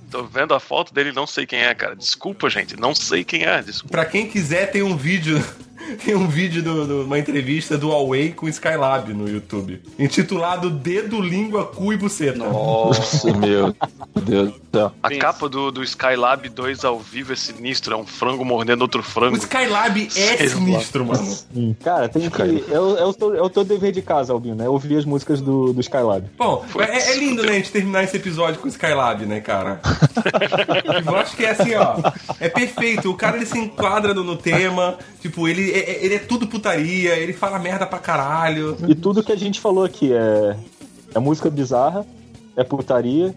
[0.09, 1.95] Tô vendo a foto dele, não sei quem é, cara.
[1.97, 3.61] Desculpa, gente, não sei quem é.
[3.61, 3.91] Desculpa.
[3.91, 5.43] Pra quem quiser, tem um vídeo.
[6.03, 9.81] Tem um vídeo de uma entrevista do Huawei com o Skylab no YouTube.
[9.97, 12.37] Intitulado Dedo, Língua, Cu e Buceta.
[12.37, 13.75] Nossa, meu
[14.23, 14.91] Deus do céu.
[15.01, 19.01] A capa do, do Skylab 2 ao vivo é sinistro, é um frango mordendo outro
[19.01, 19.37] O frango.
[19.37, 20.53] Skylab é Sei lá.
[20.53, 21.37] sinistro, mano.
[21.55, 22.41] Hum, Cara, tem que.
[22.71, 24.69] É o, é, o teu, é o teu dever de casa, Albino, né?
[24.69, 26.25] Ouvir as músicas do, do Skylab.
[26.37, 29.79] Bom, é, é lindo, né, a gente terminar esse episódio com o Skylab, né, cara?
[31.05, 31.95] Eu acho que é assim, ó.
[32.39, 33.09] É perfeito.
[33.09, 34.97] O cara ele se enquadra no, no tema.
[35.21, 38.77] Tipo, ele é, ele é tudo putaria, ele fala merda pra caralho.
[38.87, 40.55] E tudo que a gente falou aqui é,
[41.15, 42.05] é música bizarra,
[42.55, 43.33] é putaria,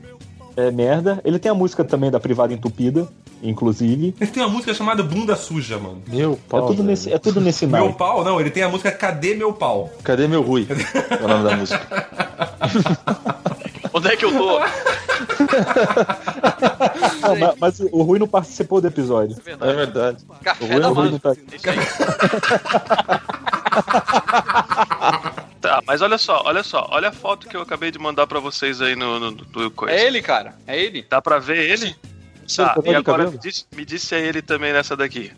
[0.57, 1.20] é merda.
[1.24, 3.09] Ele tem a música também da privada entupida,
[3.43, 4.14] inclusive.
[4.20, 6.03] Ele tem uma música chamada Bunda Suja, mano.
[6.09, 6.66] Meu É pau.
[6.66, 6.89] tudo velho.
[6.89, 8.24] nesse, é tudo nesse Meu pau?
[8.24, 9.91] Não, ele tem a música Cadê Meu Pau?
[10.03, 10.66] Cadê meu Rui?
[11.20, 11.87] É o nome da música.
[13.93, 14.61] Onde é que eu tô?
[17.22, 19.37] Ah, ma- mas, o Rui não participou do episódio.
[19.47, 20.24] É verdade.
[20.28, 21.30] O Café Rui, da o Rui não tá...
[21.30, 21.37] Aí.
[25.61, 28.39] Tá, mas olha só, olha só, olha a foto que eu acabei de mandar pra
[28.39, 29.95] vocês aí no, no, no coisa.
[29.95, 30.55] É ele, cara.
[30.66, 31.05] É ele.
[31.09, 31.95] Dá pra ver ele?
[32.57, 35.32] Tá, Cortou e agora me disse, me disse se é ele também nessa daqui.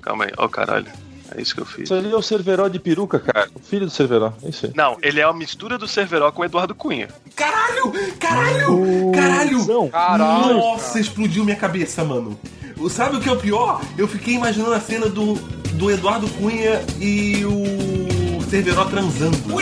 [0.00, 0.90] Calma aí, ó caralho.
[1.36, 1.84] É isso que eu fiz.
[1.84, 3.48] Isso ali é o Cerveró de peruca, cara.
[3.54, 4.32] O filho do Cerveró.
[4.42, 4.72] É isso aí.
[4.74, 7.08] Não, ele é a mistura do Cerveró com o Eduardo Cunha.
[7.36, 7.92] Caralho!
[8.18, 9.12] Caralho!
[9.12, 9.88] Caralho!
[9.90, 10.58] Caralho.
[10.58, 12.38] Nossa, explodiu minha cabeça, mano.
[12.90, 13.80] Sabe o que é o pior?
[13.96, 15.34] Eu fiquei imaginando a cena do,
[15.74, 19.36] do Eduardo Cunha e o Cerveró transando.
[19.48, 19.52] E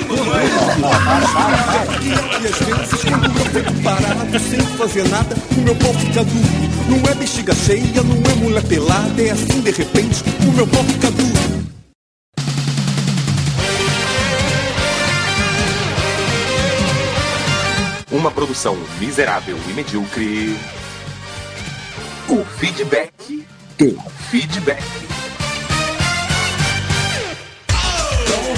[2.46, 6.46] às vezes quando eu fico parado sem fazer nada, o meu pau fica duro.
[6.88, 10.84] Não é bexiga cheia, não é mulher pelada, é assim de repente, o meu pau
[10.84, 11.45] fica duro.
[18.16, 20.56] Uma produção miserável e medíocre.
[22.30, 23.46] O feedback
[23.76, 23.94] do
[24.30, 24.82] feedback.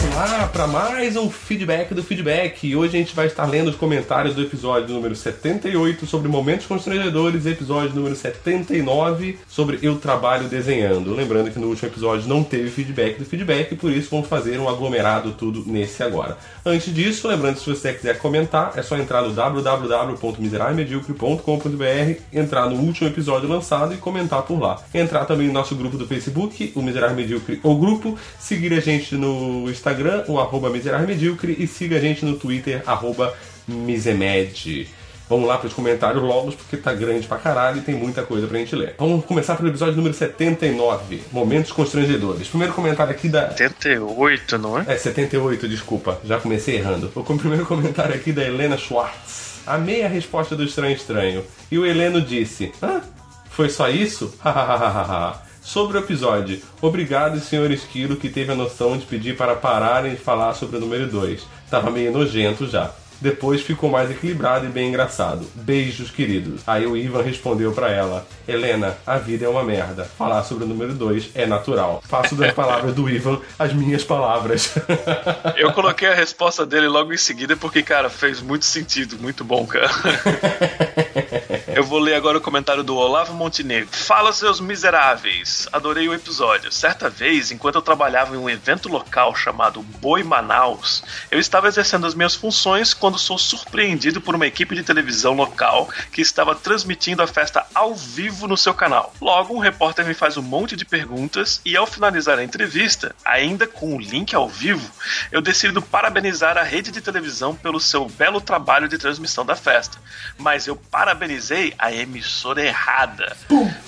[0.00, 2.74] Vamos lá para mais um feedback do feedback.
[2.74, 7.46] Hoje a gente vai estar lendo os comentários do episódio número 78 sobre momentos constrangedores,
[7.46, 11.14] episódio número 79 sobre eu trabalho desenhando.
[11.14, 14.68] Lembrando que no último episódio não teve feedback do feedback, por isso vamos fazer um
[14.68, 16.36] aglomerado tudo nesse agora.
[16.64, 22.76] Antes disso, lembrando que se você quiser comentar, é só entrar no www.miserávelmedíocre.com.br, entrar no
[22.76, 24.80] último episódio lançado e comentar por lá.
[24.94, 29.14] Entrar também no nosso grupo do Facebook, o Miserável Medíocre ou Grupo, seguir a gente
[29.14, 29.87] no Instagram,
[30.28, 33.34] o arroba Miserável Medíocre, e siga a gente no Twitter, arroba
[33.66, 34.88] Misemed.
[35.28, 38.46] Vamos lá para os comentários logo, porque tá grande pra caralho e tem muita coisa
[38.46, 38.94] pra gente ler.
[38.98, 42.48] Vamos começar pelo episódio número 79, Momentos Constrangedores.
[42.48, 44.84] Primeiro comentário aqui da, 78, não é?
[44.88, 46.18] é, 78, desculpa.
[46.24, 47.12] Já comecei errando.
[47.14, 49.60] O primeiro comentário aqui da Helena Schwartz.
[49.66, 51.44] Amei a resposta do Estranho Estranho.
[51.70, 53.02] E o Heleno disse: Hã?
[53.50, 54.34] Foi só isso?
[54.40, 55.42] Hahaha.
[55.68, 60.16] Sobre o episódio, obrigado, senhor Esquilo, que teve a noção de pedir para pararem de
[60.16, 61.46] falar sobre o número 2.
[61.70, 62.90] Tava meio nojento já.
[63.20, 65.46] Depois ficou mais equilibrado e bem engraçado.
[65.54, 66.62] Beijos, queridos.
[66.66, 70.04] Aí o Ivan respondeu pra ela: Helena, a vida é uma merda.
[70.04, 72.02] Falar sobre o número 2 é natural.
[72.08, 74.74] Faço das palavras do Ivan as minhas palavras.
[75.54, 79.18] Eu coloquei a resposta dele logo em seguida porque, cara, fez muito sentido.
[79.20, 79.90] Muito bom, cara.
[81.78, 83.88] Eu, vou ler agora o comentário do Olavo Montenegro.
[83.92, 85.68] Fala, seus miseráveis.
[85.72, 86.72] Adorei o episódio.
[86.72, 92.04] Certa vez, enquanto eu trabalhava em um evento local chamado Boi Manaus, eu estava exercendo
[92.04, 97.22] as minhas funções quando sou surpreendido por uma equipe de televisão local que estava transmitindo
[97.22, 99.14] a festa ao vivo no seu canal.
[99.20, 103.68] Logo, um repórter me faz um monte de perguntas e, ao finalizar a entrevista, ainda
[103.68, 104.90] com o link ao vivo,
[105.30, 109.96] eu decido parabenizar a rede de televisão pelo seu belo trabalho de transmissão da festa.
[110.36, 113.36] Mas eu parabenizei a emissora errada.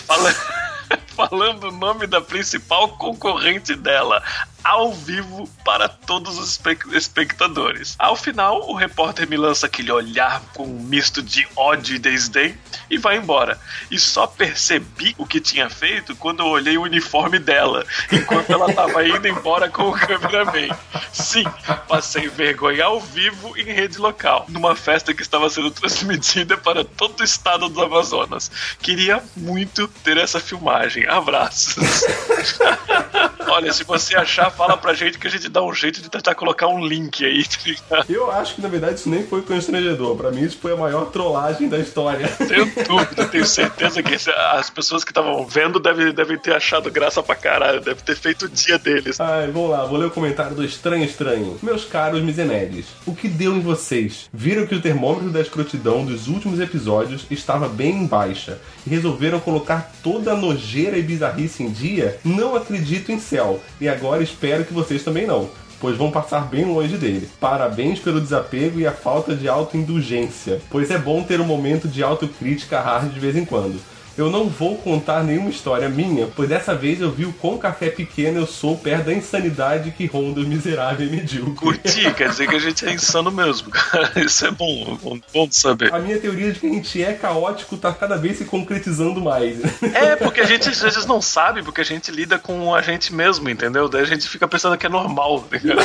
[0.06, 0.34] Fala-
[1.14, 4.20] Falando o nome da principal concorrente dela,
[4.62, 7.94] ao vivo para todos os espe- espectadores.
[7.98, 12.56] Ao final, o repórter me lança aquele olhar com um misto de ódio e desdém
[12.88, 13.58] e vai embora.
[13.90, 18.68] E só percebi o que tinha feito quando eu olhei o uniforme dela, enquanto ela
[18.70, 20.68] estava indo embora com o cameraman.
[21.12, 21.44] Sim,
[21.88, 27.20] passei vergonha ao vivo em rede local, numa festa que estava sendo transmitida para todo
[27.20, 28.50] o estado do Amazonas.
[28.80, 31.06] Queria muito ter essa filmagem.
[31.06, 31.74] Abraços.
[33.48, 36.34] Olha, se você achar, fala pra gente que a gente dá um jeito de tentar
[36.34, 38.10] colocar um link aí, tá ligado?
[38.10, 40.16] Eu acho que na verdade isso nem foi constrangedor.
[40.16, 42.28] Pra mim isso foi a maior trollagem da história.
[42.28, 44.14] Tenho dúvida, tenho certeza que
[44.52, 48.46] as pessoas que estavam vendo devem, devem ter achado graça pra caralho, deve ter feito
[48.46, 49.20] o dia deles.
[49.20, 51.58] Ai, vamos lá, vou ler o comentário do Estranho Estranho.
[51.62, 54.28] Meus caros misenedes, o que deu em vocês?
[54.32, 59.40] Viram que o termômetro da escrotidão dos últimos episódios estava bem em baixa e resolveram
[59.40, 62.18] colocar toda a nojeira e bizarrice em dia?
[62.24, 65.50] Não acredito em céu e agora espero que vocês também não.
[65.78, 67.28] Pois vão passar bem longe dele.
[67.38, 70.60] Parabéns pelo desapego e a falta de autoindulgência.
[70.70, 73.78] Pois é bom ter um momento de autocrítica hard de vez em quando.
[74.20, 77.88] Eu não vou contar nenhuma história minha, pois dessa vez eu vi o quão café
[77.88, 81.54] pequeno eu sou perto da insanidade que ronda o miserável e medíocre.
[81.54, 84.12] Curti, quer dizer que a gente é insano mesmo, cara.
[84.22, 85.94] Isso é bom, bom, bom de saber.
[85.94, 89.58] A minha teoria de que a gente é caótico tá cada vez se concretizando mais.
[89.94, 93.14] É, porque a gente às vezes não sabe, porque a gente lida com a gente
[93.14, 93.88] mesmo, entendeu?
[93.88, 95.40] Daí a gente fica pensando que é normal.
[95.48, 95.80] tá ligado?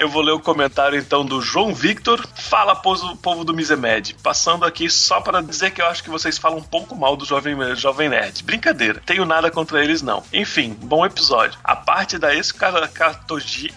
[0.00, 2.26] Eu vou ler o comentário então do João Victor.
[2.34, 4.14] Fala, povo, do Misemed.
[4.22, 7.24] Passando aqui só para dizer que eu acho que vocês falam um pouco mal do
[7.24, 8.42] Jovem, Jovem Nerd.
[8.44, 10.22] Brincadeira, tenho nada contra eles não.
[10.32, 11.58] Enfim, bom episódio.
[11.62, 13.70] A parte da escatologia,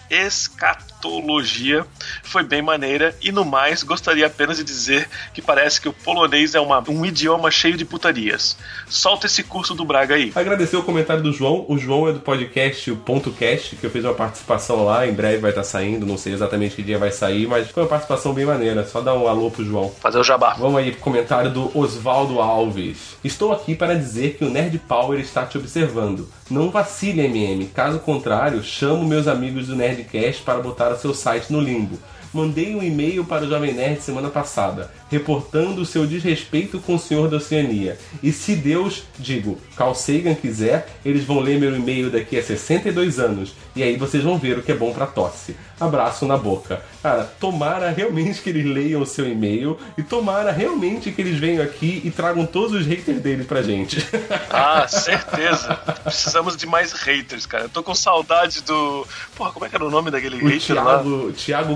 [2.22, 6.54] foi bem maneira e no mais gostaria apenas de dizer que parece que o polonês
[6.54, 8.56] é uma- um idioma cheio de putarias.
[8.88, 10.32] Solta esse curso do Braga aí.
[10.34, 11.64] Agradecer o comentário do João.
[11.68, 15.12] O João é do podcast o Ponto Cast, que eu fiz uma participação lá, em
[15.12, 18.32] breve vai estar saindo, não sei exatamente que dia vai sair, mas foi uma participação
[18.32, 18.84] bem maneira.
[18.86, 19.90] Só dá um alô pro João.
[20.00, 20.54] Fazer o jabá.
[20.54, 23.16] Vamos aí pro comentário do Oswaldo Alves.
[23.22, 26.28] Estou aqui para dizer que o Nerd Power está te observando.
[26.50, 27.66] Não vacile, MM.
[27.66, 31.98] Caso contrário, chamo meus amigos do Nerdcast para botar o seu site no limbo.
[32.32, 36.98] Mandei um e-mail para o Jovem Nerd semana passada, reportando o seu desrespeito com o
[36.98, 37.98] senhor da Oceania.
[38.22, 43.18] E se Deus, digo, Carl Sagan quiser, eles vão ler meu e-mail daqui a 62
[43.18, 43.54] anos.
[43.76, 45.54] E aí vocês vão ver o que é bom pra tosse.
[45.80, 46.82] Abraço na boca.
[47.02, 51.62] Cara, tomara realmente que eles leiam o seu e-mail e tomara realmente que eles venham
[51.62, 54.02] aqui e tragam todos os haters dele pra gente.
[54.54, 55.74] Ah, certeza.
[56.04, 57.64] Precisamos de mais haters, cara.
[57.64, 59.06] Eu tô com saudade do.
[59.34, 61.02] Porra, como é que era o nome daquele O hater lá?
[61.36, 61.74] Thiago,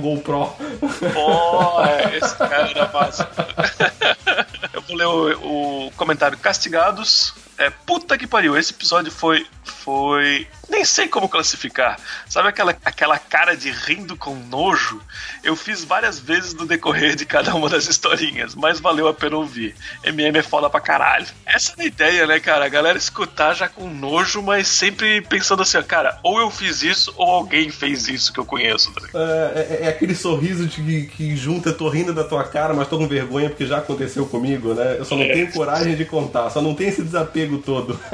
[1.12, 3.28] Porra, esse cara era massa.
[4.72, 7.34] Eu vou ler o, o comentário Castigados.
[7.59, 9.47] É, puta que pariu, esse episódio foi.
[9.87, 10.49] Foi.
[10.68, 11.97] Nem sei como classificar.
[12.28, 15.01] Sabe aquela, aquela cara de rindo com nojo?
[15.45, 19.37] Eu fiz várias vezes no decorrer de cada uma das historinhas, mas valeu a pena
[19.37, 19.76] ouvir.
[20.03, 21.24] MM é foda pra caralho.
[21.47, 22.64] Essa é a ideia, né, cara?
[22.64, 26.82] A galera escutar já com nojo, mas sempre pensando assim, ó, cara, ou eu fiz
[26.82, 28.93] isso, ou alguém fez isso que eu conheço.
[28.93, 29.03] Tá?
[29.14, 32.89] É, é- é aquele sorriso de que, que junta, tô rindo da tua cara, mas
[32.89, 34.97] tô com vergonha porque já aconteceu comigo, né?
[34.99, 35.32] Eu só não É.
[35.32, 38.01] tenho coragem de contar, só não tenho esse desapego todo.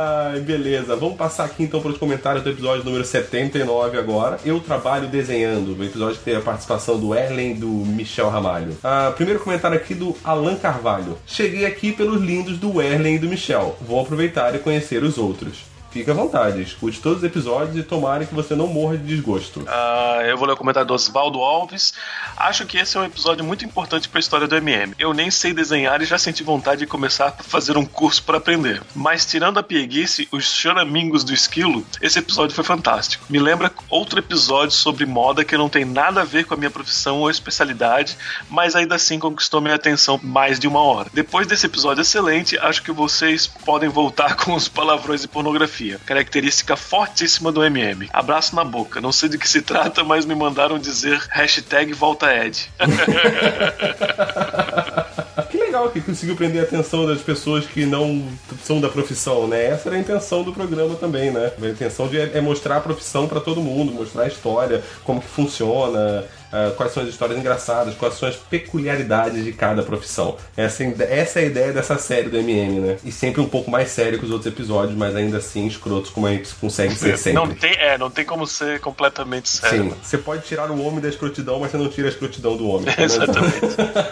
[0.00, 0.94] Ai, beleza.
[0.94, 4.38] Vamos passar aqui então para os comentários do episódio número 79 agora.
[4.44, 8.76] Eu trabalho desenhando, o episódio que teve a participação do Erlen e do Michel Ramalho.
[8.84, 11.18] Ah, primeiro comentário aqui do Alan Carvalho.
[11.26, 13.76] Cheguei aqui pelos lindos do Erlen e do Michel.
[13.80, 15.64] Vou aproveitar e conhecer os outros.
[15.90, 19.64] Fique à vontade, escute todos os episódios e tomara que você não morra de desgosto.
[19.66, 21.94] Ah, eu vou ler o comentário do Osvaldo Alves.
[22.36, 24.94] Acho que esse é um episódio muito importante para a história do MM.
[24.98, 28.36] Eu nem sei desenhar e já senti vontade de começar a fazer um curso para
[28.36, 28.82] aprender.
[28.94, 33.24] Mas tirando a pieguice, os choramingos do esquilo, esse episódio foi fantástico.
[33.30, 36.70] Me lembra outro episódio sobre moda que não tem nada a ver com a minha
[36.70, 38.16] profissão ou especialidade,
[38.50, 41.08] mas ainda assim conquistou minha atenção mais de uma hora.
[41.14, 46.76] Depois desse episódio excelente, acho que vocês podem voltar com os palavrões e pornografia Característica
[46.76, 48.08] fortíssima do MM.
[48.12, 49.00] Abraço na boca.
[49.00, 52.70] Não sei de que se trata, mas me mandaram dizer hashtag volta Ed.
[55.50, 58.26] Que legal que conseguiu prender a atenção das pessoas que não
[58.62, 59.66] são da profissão, né?
[59.66, 61.52] Essa era a intenção do programa também, né?
[61.60, 65.28] A intenção de é mostrar a profissão pra todo mundo, mostrar a história, como que
[65.28, 70.36] funciona, ah, quais são as histórias engraçadas, quais são as peculiaridades de cada profissão.
[70.56, 72.96] Essa, é essa é a ideia dessa série do MM, né?
[73.04, 76.26] E sempre um pouco mais sério que os outros episódios, mas ainda assim escrotos como
[76.26, 77.34] a gente consegue ser sempre.
[77.34, 79.84] Não tem, é, não tem como ser completamente sério.
[79.84, 82.68] Sim, você pode tirar o homem da escrotidão, mas você não tira a escrotidão do
[82.68, 82.94] homem.
[82.96, 83.58] Exatamente.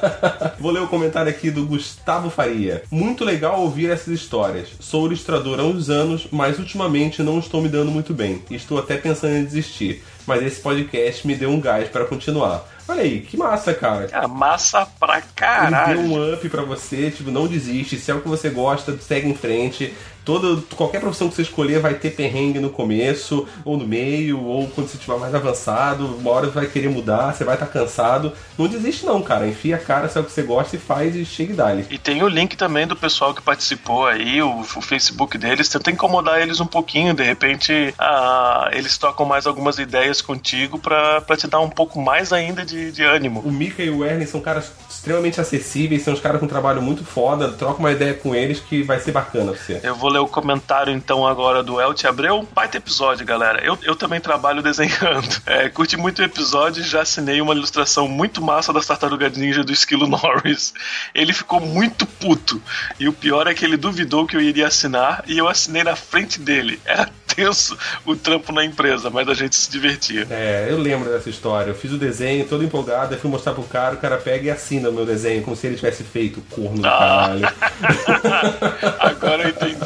[0.59, 2.83] Vou ler o comentário aqui do Gustavo Faria.
[2.91, 4.69] Muito legal ouvir essas histórias.
[4.81, 8.43] Sou ilustrador há uns anos, mas ultimamente não estou me dando muito bem.
[8.51, 10.03] E Estou até pensando em desistir.
[10.27, 12.69] Mas esse podcast me deu um gás para continuar.
[12.89, 14.07] Olha aí, que massa, cara.
[14.09, 16.01] Cara, massa pra caralho.
[16.01, 17.99] Ele deu um up pra você, tipo, não desiste.
[17.99, 19.93] Se é o que você gosta, segue em frente.
[20.25, 24.67] Todo, qualquer profissão que você escolher vai ter perrengue no começo, ou no meio, ou
[24.67, 26.05] quando você estiver mais avançado.
[26.05, 28.33] Uma hora vai querer mudar, você vai estar cansado.
[28.59, 29.47] Não desiste não, cara.
[29.47, 31.87] Enfia a cara, se é o que você gosta e faz e chega e dali.
[31.91, 35.69] E tem o link também do pessoal que participou aí, o, o Facebook deles.
[35.69, 41.21] Tenta incomodar eles um pouquinho, de repente ah, eles tocam mais algumas ideias contigo pra,
[41.21, 43.41] pra te dar um pouco mais ainda de, de ânimo.
[43.41, 46.83] O Mika e o Ernie são caras extremamente acessíveis, são uns caras com um trabalho
[46.83, 47.53] muito foda.
[47.53, 49.81] Troca uma ideia com eles que vai ser bacana pra você.
[49.83, 52.47] Eu vou ler o comentário então agora do Elti Abreu.
[52.53, 53.65] Baita episódio, galera.
[53.65, 55.27] Eu, eu também trabalho desenhando.
[55.47, 59.63] É, curti muito o episódio e já assinei uma ilustração muito massa das tartaruga ninja
[59.63, 60.75] do Esquilo Norris.
[61.15, 62.61] Ele ficou muito puto.
[62.99, 65.95] E o pior é que ele duvidou que eu iria assinar e eu assinei na
[65.95, 66.81] frente dele.
[66.85, 70.27] Era tenso o trampo na empresa, mas a gente se divertia.
[70.31, 71.71] É, eu lembro dessa história.
[71.71, 74.51] Eu fiz o desenho todo empolgado, aí fui mostrar pro cara, o cara pega e
[74.51, 76.99] assina o meu desenho, como se ele tivesse feito, corno do Ah.
[76.99, 77.49] caralho.
[79.01, 79.77] Agora eu entendi.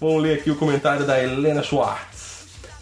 [0.00, 2.14] Vamos ler aqui o comentário da Helena Schwartz.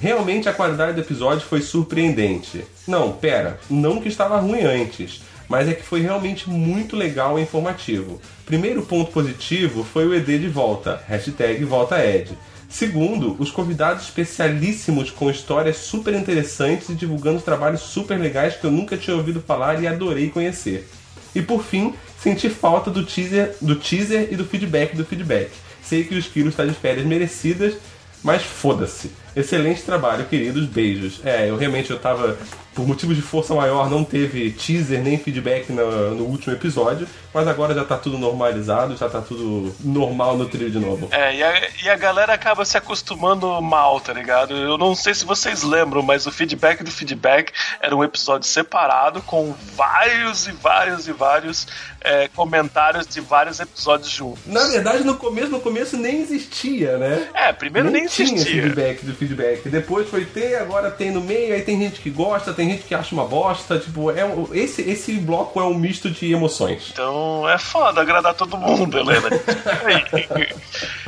[0.01, 2.65] Realmente a qualidade do episódio foi surpreendente.
[2.89, 7.43] Não, pera, não que estava ruim antes, mas é que foi realmente muito legal e
[7.43, 8.21] informativo.
[8.45, 12.37] Primeiro ponto positivo foi o ED de volta, hashtag volta Ed.
[12.73, 18.71] Segundo, os convidados especialíssimos com histórias super interessantes e divulgando trabalhos super legais que eu
[18.71, 20.89] nunca tinha ouvido falar e adorei conhecer.
[21.35, 25.51] E por fim, senti falta do teaser, do teaser e do feedback do feedback.
[25.83, 27.75] Sei que o Esquilo está de férias merecidas,
[28.23, 29.11] mas foda-se.
[29.37, 30.65] Excelente trabalho, queridos.
[30.65, 31.21] Beijos.
[31.27, 32.39] É, eu realmente eu tava.
[32.75, 37.47] Por motivos de força maior, não teve teaser nem feedback no, no último episódio, mas
[37.47, 41.09] agora já tá tudo normalizado, já tá tudo normal no trio de novo.
[41.11, 44.55] É, e a, e a galera acaba se acostumando mal, tá ligado?
[44.55, 49.21] Eu não sei se vocês lembram, mas o feedback do feedback era um episódio separado
[49.23, 51.67] com vários e vários e vários
[52.05, 54.41] é, comentários de vários episódios juntos.
[54.47, 57.29] Na verdade, no começo, no começo nem existia, né?
[57.35, 58.63] É, primeiro nem, tinha existia.
[58.63, 59.69] feedback do feedback.
[59.69, 62.95] Depois foi ter, agora tem no meio, aí tem gente que gosta, tem gente que
[62.95, 63.79] acha uma bosta.
[63.79, 66.89] Tipo, é um- esse, esse bloco é um misto de emoções.
[66.93, 69.29] Então é foda agradar todo mundo, Helena.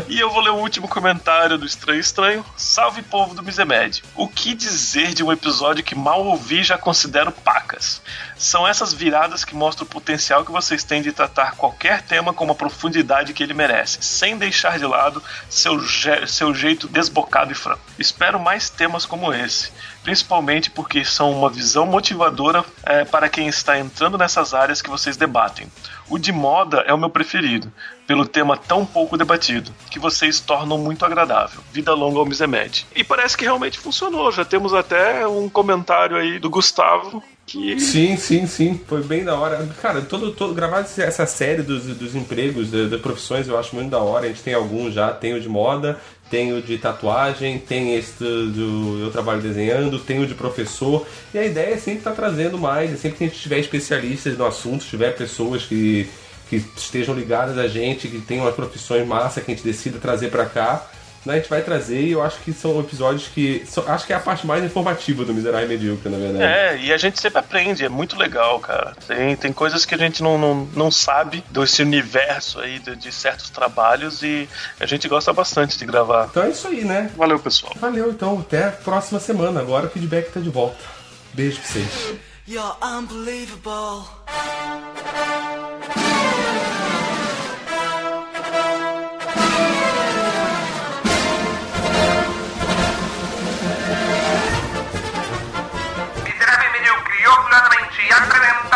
[0.08, 2.44] e eu vou ler o último comentário do Estranho Estranho.
[2.56, 4.02] Salve povo do Misemed.
[4.16, 8.00] O que dizer de um episódio que mal ouvi e já considero pacas?
[8.44, 12.44] São essas viradas que mostram o potencial que vocês têm de tratar qualquer tema com
[12.44, 15.80] uma profundidade que ele merece, sem deixar de lado seu,
[16.26, 17.80] seu jeito desbocado e franco.
[17.98, 19.72] Espero mais temas como esse,
[20.02, 25.16] principalmente porque são uma visão motivadora eh, para quem está entrando nessas áreas que vocês
[25.16, 25.66] debatem.
[26.10, 27.72] O de moda é o meu preferido,
[28.06, 31.62] pelo tema tão pouco debatido, que vocês tornam muito agradável.
[31.72, 32.86] Vida longa ao Misemed.
[32.94, 34.30] E parece que realmente funcionou.
[34.30, 38.80] Já temos até um comentário aí do Gustavo que Sim, sim, sim.
[38.86, 39.66] Foi bem da hora.
[39.80, 43.90] Cara, todo, todo, gravar essa série dos, dos empregos, da- das profissões, eu acho muito
[43.90, 44.24] da hora.
[44.26, 45.10] A gente tem alguns já.
[45.12, 50.20] Tem o de moda, tem o de tatuagem, tem esse do, eu trabalho desenhando, tem
[50.22, 51.06] o de professor.
[51.34, 52.92] E a ideia é sempre estar trazendo mais.
[52.92, 56.08] É sempre que a gente tiver especialistas no assunto, tiver pessoas que,
[56.48, 60.30] que estejam ligadas a gente, que tenham as profissões massa que a gente decida trazer
[60.30, 60.88] pra cá.
[61.24, 63.64] Né, A gente vai trazer e eu acho que são episódios que.
[63.66, 66.44] são- acho que é a parte mais informativa do Miserável e Medíocre, na verdade.
[66.44, 68.94] É, e a gente sempre aprende, é muito legal, cara.
[69.06, 73.12] Tem, tem coisas que a gente não, não, não sabe desse universo aí de, de
[73.12, 74.48] certos trabalhos e
[74.80, 76.28] a gente gosta bastante de gravar.
[76.30, 77.10] Então é isso aí, né?
[77.16, 77.72] Valeu, pessoal.
[77.80, 78.38] Valeu, então.
[78.40, 79.60] Até a próxima semana.
[79.60, 80.84] Agora o feedback tá de volta.
[81.32, 82.14] Beijo pra vocês.
[82.46, 84.04] You're unbelievable.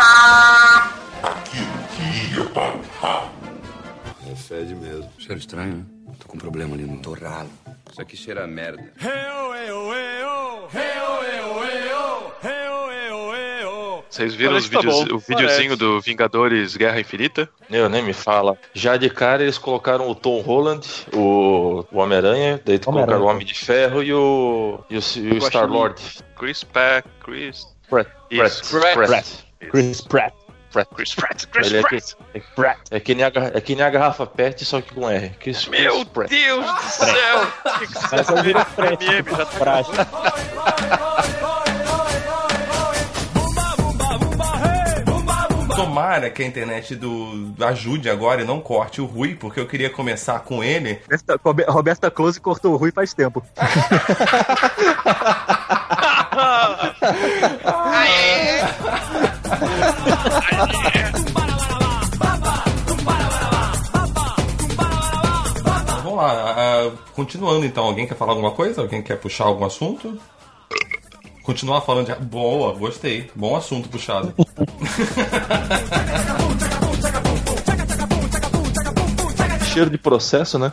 [0.09, 0.99] Apresenta...
[4.31, 5.09] É fede mesmo.
[5.17, 5.85] cheiro estranho, né?
[6.19, 7.49] Tô com um problema ali no torralo.
[7.91, 8.91] Isso aqui cheira a merda.
[14.09, 15.77] Vocês viram os Parece que tá vídeos, bom, o videozinho parece.
[15.77, 17.47] do Vingadores Guerra Infinita?
[17.69, 18.57] Eu nem me fala.
[18.73, 22.81] Já de cara eles colocaram o Tom Holland, o, o Homem-Aranha, daí Homem-Aranha.
[22.83, 26.01] colocaram o Homem de Ferro e o, e o, e o Star-Lord.
[26.37, 27.65] Chris Pratt, Chris...
[27.89, 28.09] Pratt.
[28.29, 28.79] Isso.
[28.93, 29.48] Pratt.
[29.59, 29.69] Pratt.
[29.69, 29.71] Pratt.
[29.71, 30.33] Chris Pratt.
[30.71, 30.87] Pratt.
[30.95, 32.13] Chris Pratt, Chris Ele é, Pratt.
[32.13, 35.09] que, é, é que nem a, é que nem a garrafa PET, só que com
[35.09, 35.29] R.
[35.39, 36.29] Chris, Meu Chris Pratt.
[36.29, 37.41] Deus do céu!
[37.41, 38.75] O que que Mas você eu viro fez?
[38.75, 39.83] frete, MM, já tá.
[45.75, 49.89] Tomara que a internet do ajude agora e não corte o Rui, porque eu queria
[49.89, 50.99] começar com ele.
[51.09, 53.43] Roberta, Robe- Roberta Close cortou o Rui faz tempo.
[56.31, 56.93] Então,
[66.03, 67.85] vamos lá, ah, continuando então.
[67.85, 68.81] Alguém quer falar alguma coisa?
[68.81, 70.19] Alguém quer puxar algum assunto?
[71.43, 72.15] Continuar falando de.
[72.15, 73.29] Boa, gostei.
[73.35, 74.33] Bom assunto puxado.
[79.73, 80.71] Cheiro de processo, né?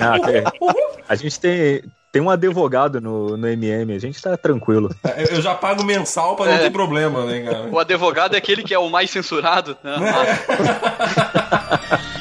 [0.00, 0.44] Ah, é.
[1.08, 1.82] A gente tem,
[2.18, 4.90] tem um advogado no, no MM, a gente tá tranquilo.
[5.16, 6.58] Eu eu já pago mensal pra não É.
[6.58, 7.68] ter problema, né, cara?
[7.70, 9.76] O advogado é aquele que é o mais censurado.
[9.84, 9.94] né?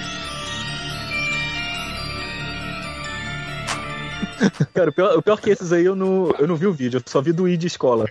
[4.73, 6.97] Cara, o pior, o pior que esses aí eu não, eu não vi o vídeo,
[6.99, 8.05] eu só vi do I de escola.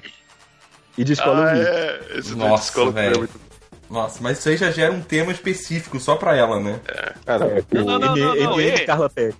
[0.98, 1.68] I de escola Ah, eu vi.
[1.68, 2.18] é.
[2.18, 3.18] Esse do Nossa, escola é velho.
[3.18, 3.40] muito
[3.88, 6.80] Nossa, mas isso aí já gera um tema específico só pra ela, né?
[7.24, 8.84] Cara, É, o- Não, não, não, não, MM é.
[8.84, 9.36] Carla Pet.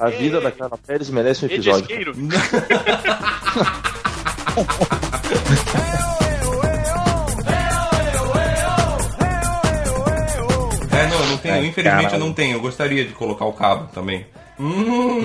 [0.00, 1.86] A vida da Carla Pérez merece um episódio.
[10.92, 11.54] É, não, eu não tenho.
[11.54, 12.14] Ai, infelizmente caralho.
[12.14, 12.56] eu não tenho.
[12.56, 14.26] Eu gostaria de colocar o cabo também.
[14.58, 15.20] Hum.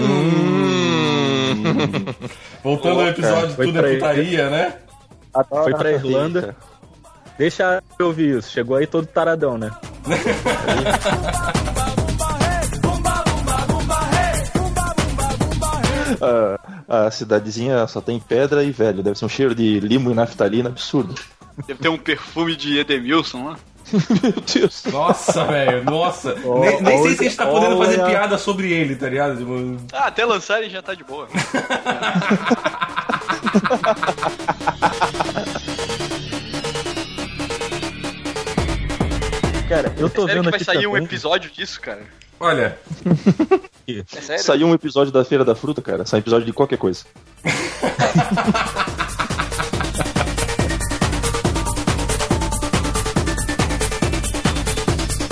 [2.63, 3.93] Voltando ao episódio Foi Tudo é.
[3.95, 4.75] Putaria, né?
[5.49, 6.55] Foi pra Irlanda.
[7.37, 8.51] Deixa eu ouvir isso.
[8.51, 9.71] Chegou aí todo taradão, né?
[16.87, 19.01] A, a cidadezinha só tem pedra e velho.
[19.03, 21.15] Deve ser um cheiro de limo e naftalina absurdo.
[21.67, 23.55] Deve ter um perfume de Edemilson lá.
[24.23, 24.83] Meu Deus.
[24.91, 26.35] Nossa, velho, nossa.
[26.43, 28.09] Ó, nem nem sei olha- se a gente tá podendo fazer olha.
[28.09, 29.37] piada sobre ele, tá ligado?
[29.37, 31.27] Tipo, Ah, até lançarem já tá de boa.
[39.75, 41.03] Cara, eu tô Sério vendo que vai aqui sair um também.
[41.03, 41.99] episódio disso, cara?
[42.39, 42.79] Olha,
[43.85, 44.41] É sério?
[44.41, 46.05] Saiu um episódio da Feira da Fruta, cara.
[46.05, 47.03] Sai um episódio de qualquer coisa.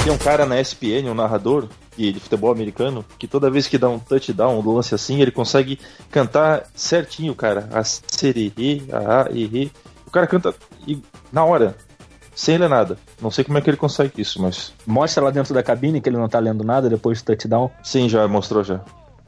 [0.03, 3.77] Tem um cara na ESPN, um narrador de, de futebol americano, que toda vez que
[3.77, 5.79] dá um touchdown, um lance assim, ele consegue
[6.11, 7.69] cantar certinho, cara.
[7.71, 9.71] A sererê, a a e re.
[10.05, 10.53] O cara canta
[10.85, 11.75] e- na hora,
[12.35, 12.97] sem ler nada.
[13.21, 16.09] Não sei como é que ele consegue isso, mas Mostra lá dentro da cabine que
[16.09, 17.69] ele não tá lendo nada depois do touchdown.
[17.83, 18.79] sim, já mostrou já.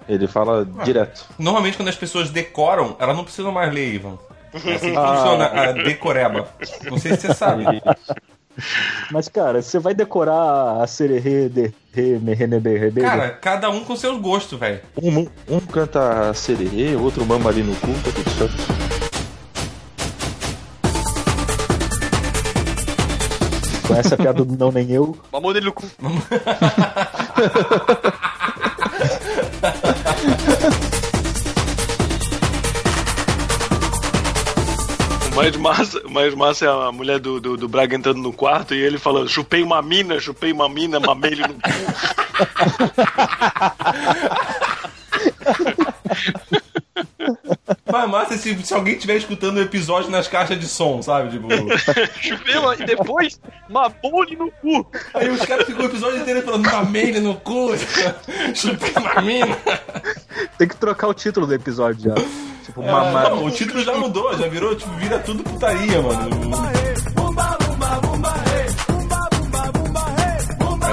[0.07, 1.25] Ele fala direto.
[1.39, 4.17] normalmente quando as pessoas decoram, elas não precisam mais ler, Ivan.
[4.53, 5.15] É assim que Ah.
[5.17, 6.47] funciona a decoreba.
[6.89, 7.63] Não sei se você sabe.
[9.11, 13.01] Mas, cara, você vai decorar a sererê, de re, me, re, ne, be, re, be,
[13.01, 14.79] Cara, cada um com seus gostos, velho.
[15.01, 18.84] Um, um canta sererê, o outro mama ali no cu, tá tudo certo.
[23.87, 25.17] Com essa piada do não nem eu.
[25.31, 25.85] Mamou dele no cu.
[35.31, 38.73] O mais massa, mais massa é a mulher do, do, do Braga entrando no quarto
[38.73, 41.59] e ele falando: chupei uma mina, chupei uma mina, mamei ele no cu.
[47.95, 51.29] Mas massa se, se alguém estiver escutando o episódio nas caixas de som, sabe?
[51.31, 51.47] Tipo.
[52.21, 52.75] Chupei uma...
[52.75, 53.39] e depois
[53.69, 54.85] mamou ele no cu.
[55.13, 57.71] Aí os caras ficam o episódio inteiro falando mamei ele no cu,
[58.53, 59.57] chupei uma mina.
[60.57, 62.15] Tem que trocar o título do episódio já.
[62.65, 63.29] Tipo, É, mamar.
[63.29, 66.29] não, o título já mudou, já virou, tipo, vira tudo putaria, mano.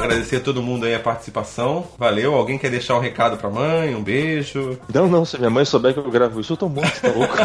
[0.02, 1.86] Agradecer a todo mundo aí a participação.
[1.98, 2.34] Valeu.
[2.34, 3.94] Alguém quer deixar um recado pra mãe?
[3.94, 4.78] Um beijo?
[4.92, 7.34] Não, não, se minha mãe souber que eu gravo isso, eu tô morto, tá louco?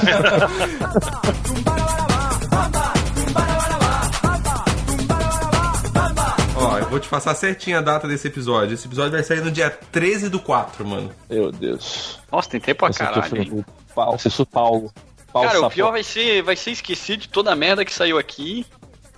[6.59, 8.73] Ó, eu vou te passar certinho a data desse episódio.
[8.73, 11.11] Esse episódio vai sair no dia 13 do 4, mano.
[11.29, 12.19] Meu Deus.
[12.31, 13.23] Nossa, tem tempo aqui caralho.
[13.29, 13.65] foi- hein?
[13.93, 14.17] Paulo.
[14.23, 14.91] Esse Paulo.
[15.31, 15.73] Paulo Cara, o Sapó.
[15.75, 18.65] pior vai ser, vai ser esquecer de toda a merda que saiu aqui.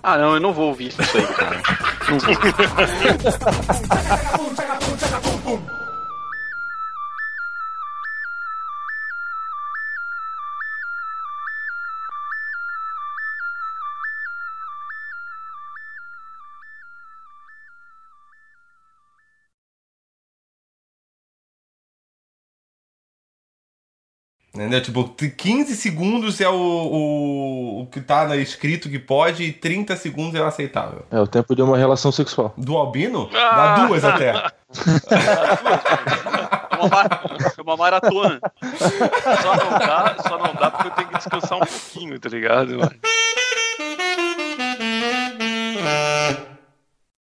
[0.02, 1.60] Ah, não, eu não vou ouvir isso aí, cara.
[2.08, 2.18] não
[5.38, 5.60] vou.
[24.52, 24.82] Entendeu?
[24.82, 30.34] Tipo, 15 segundos é o, o, o que tá escrito que pode e 30 segundos
[30.34, 31.04] é aceitável.
[31.08, 32.52] É o tempo de uma relação sexual.
[32.56, 33.30] Do albino?
[33.32, 33.76] Ah!
[33.76, 34.32] Dá duas até.
[36.80, 37.08] uma,
[37.62, 38.40] uma maratona.
[39.40, 42.76] Só não, dá, só não dá porque eu tenho que descansar um pouquinho, tá ligado?
[42.78, 42.90] Mano?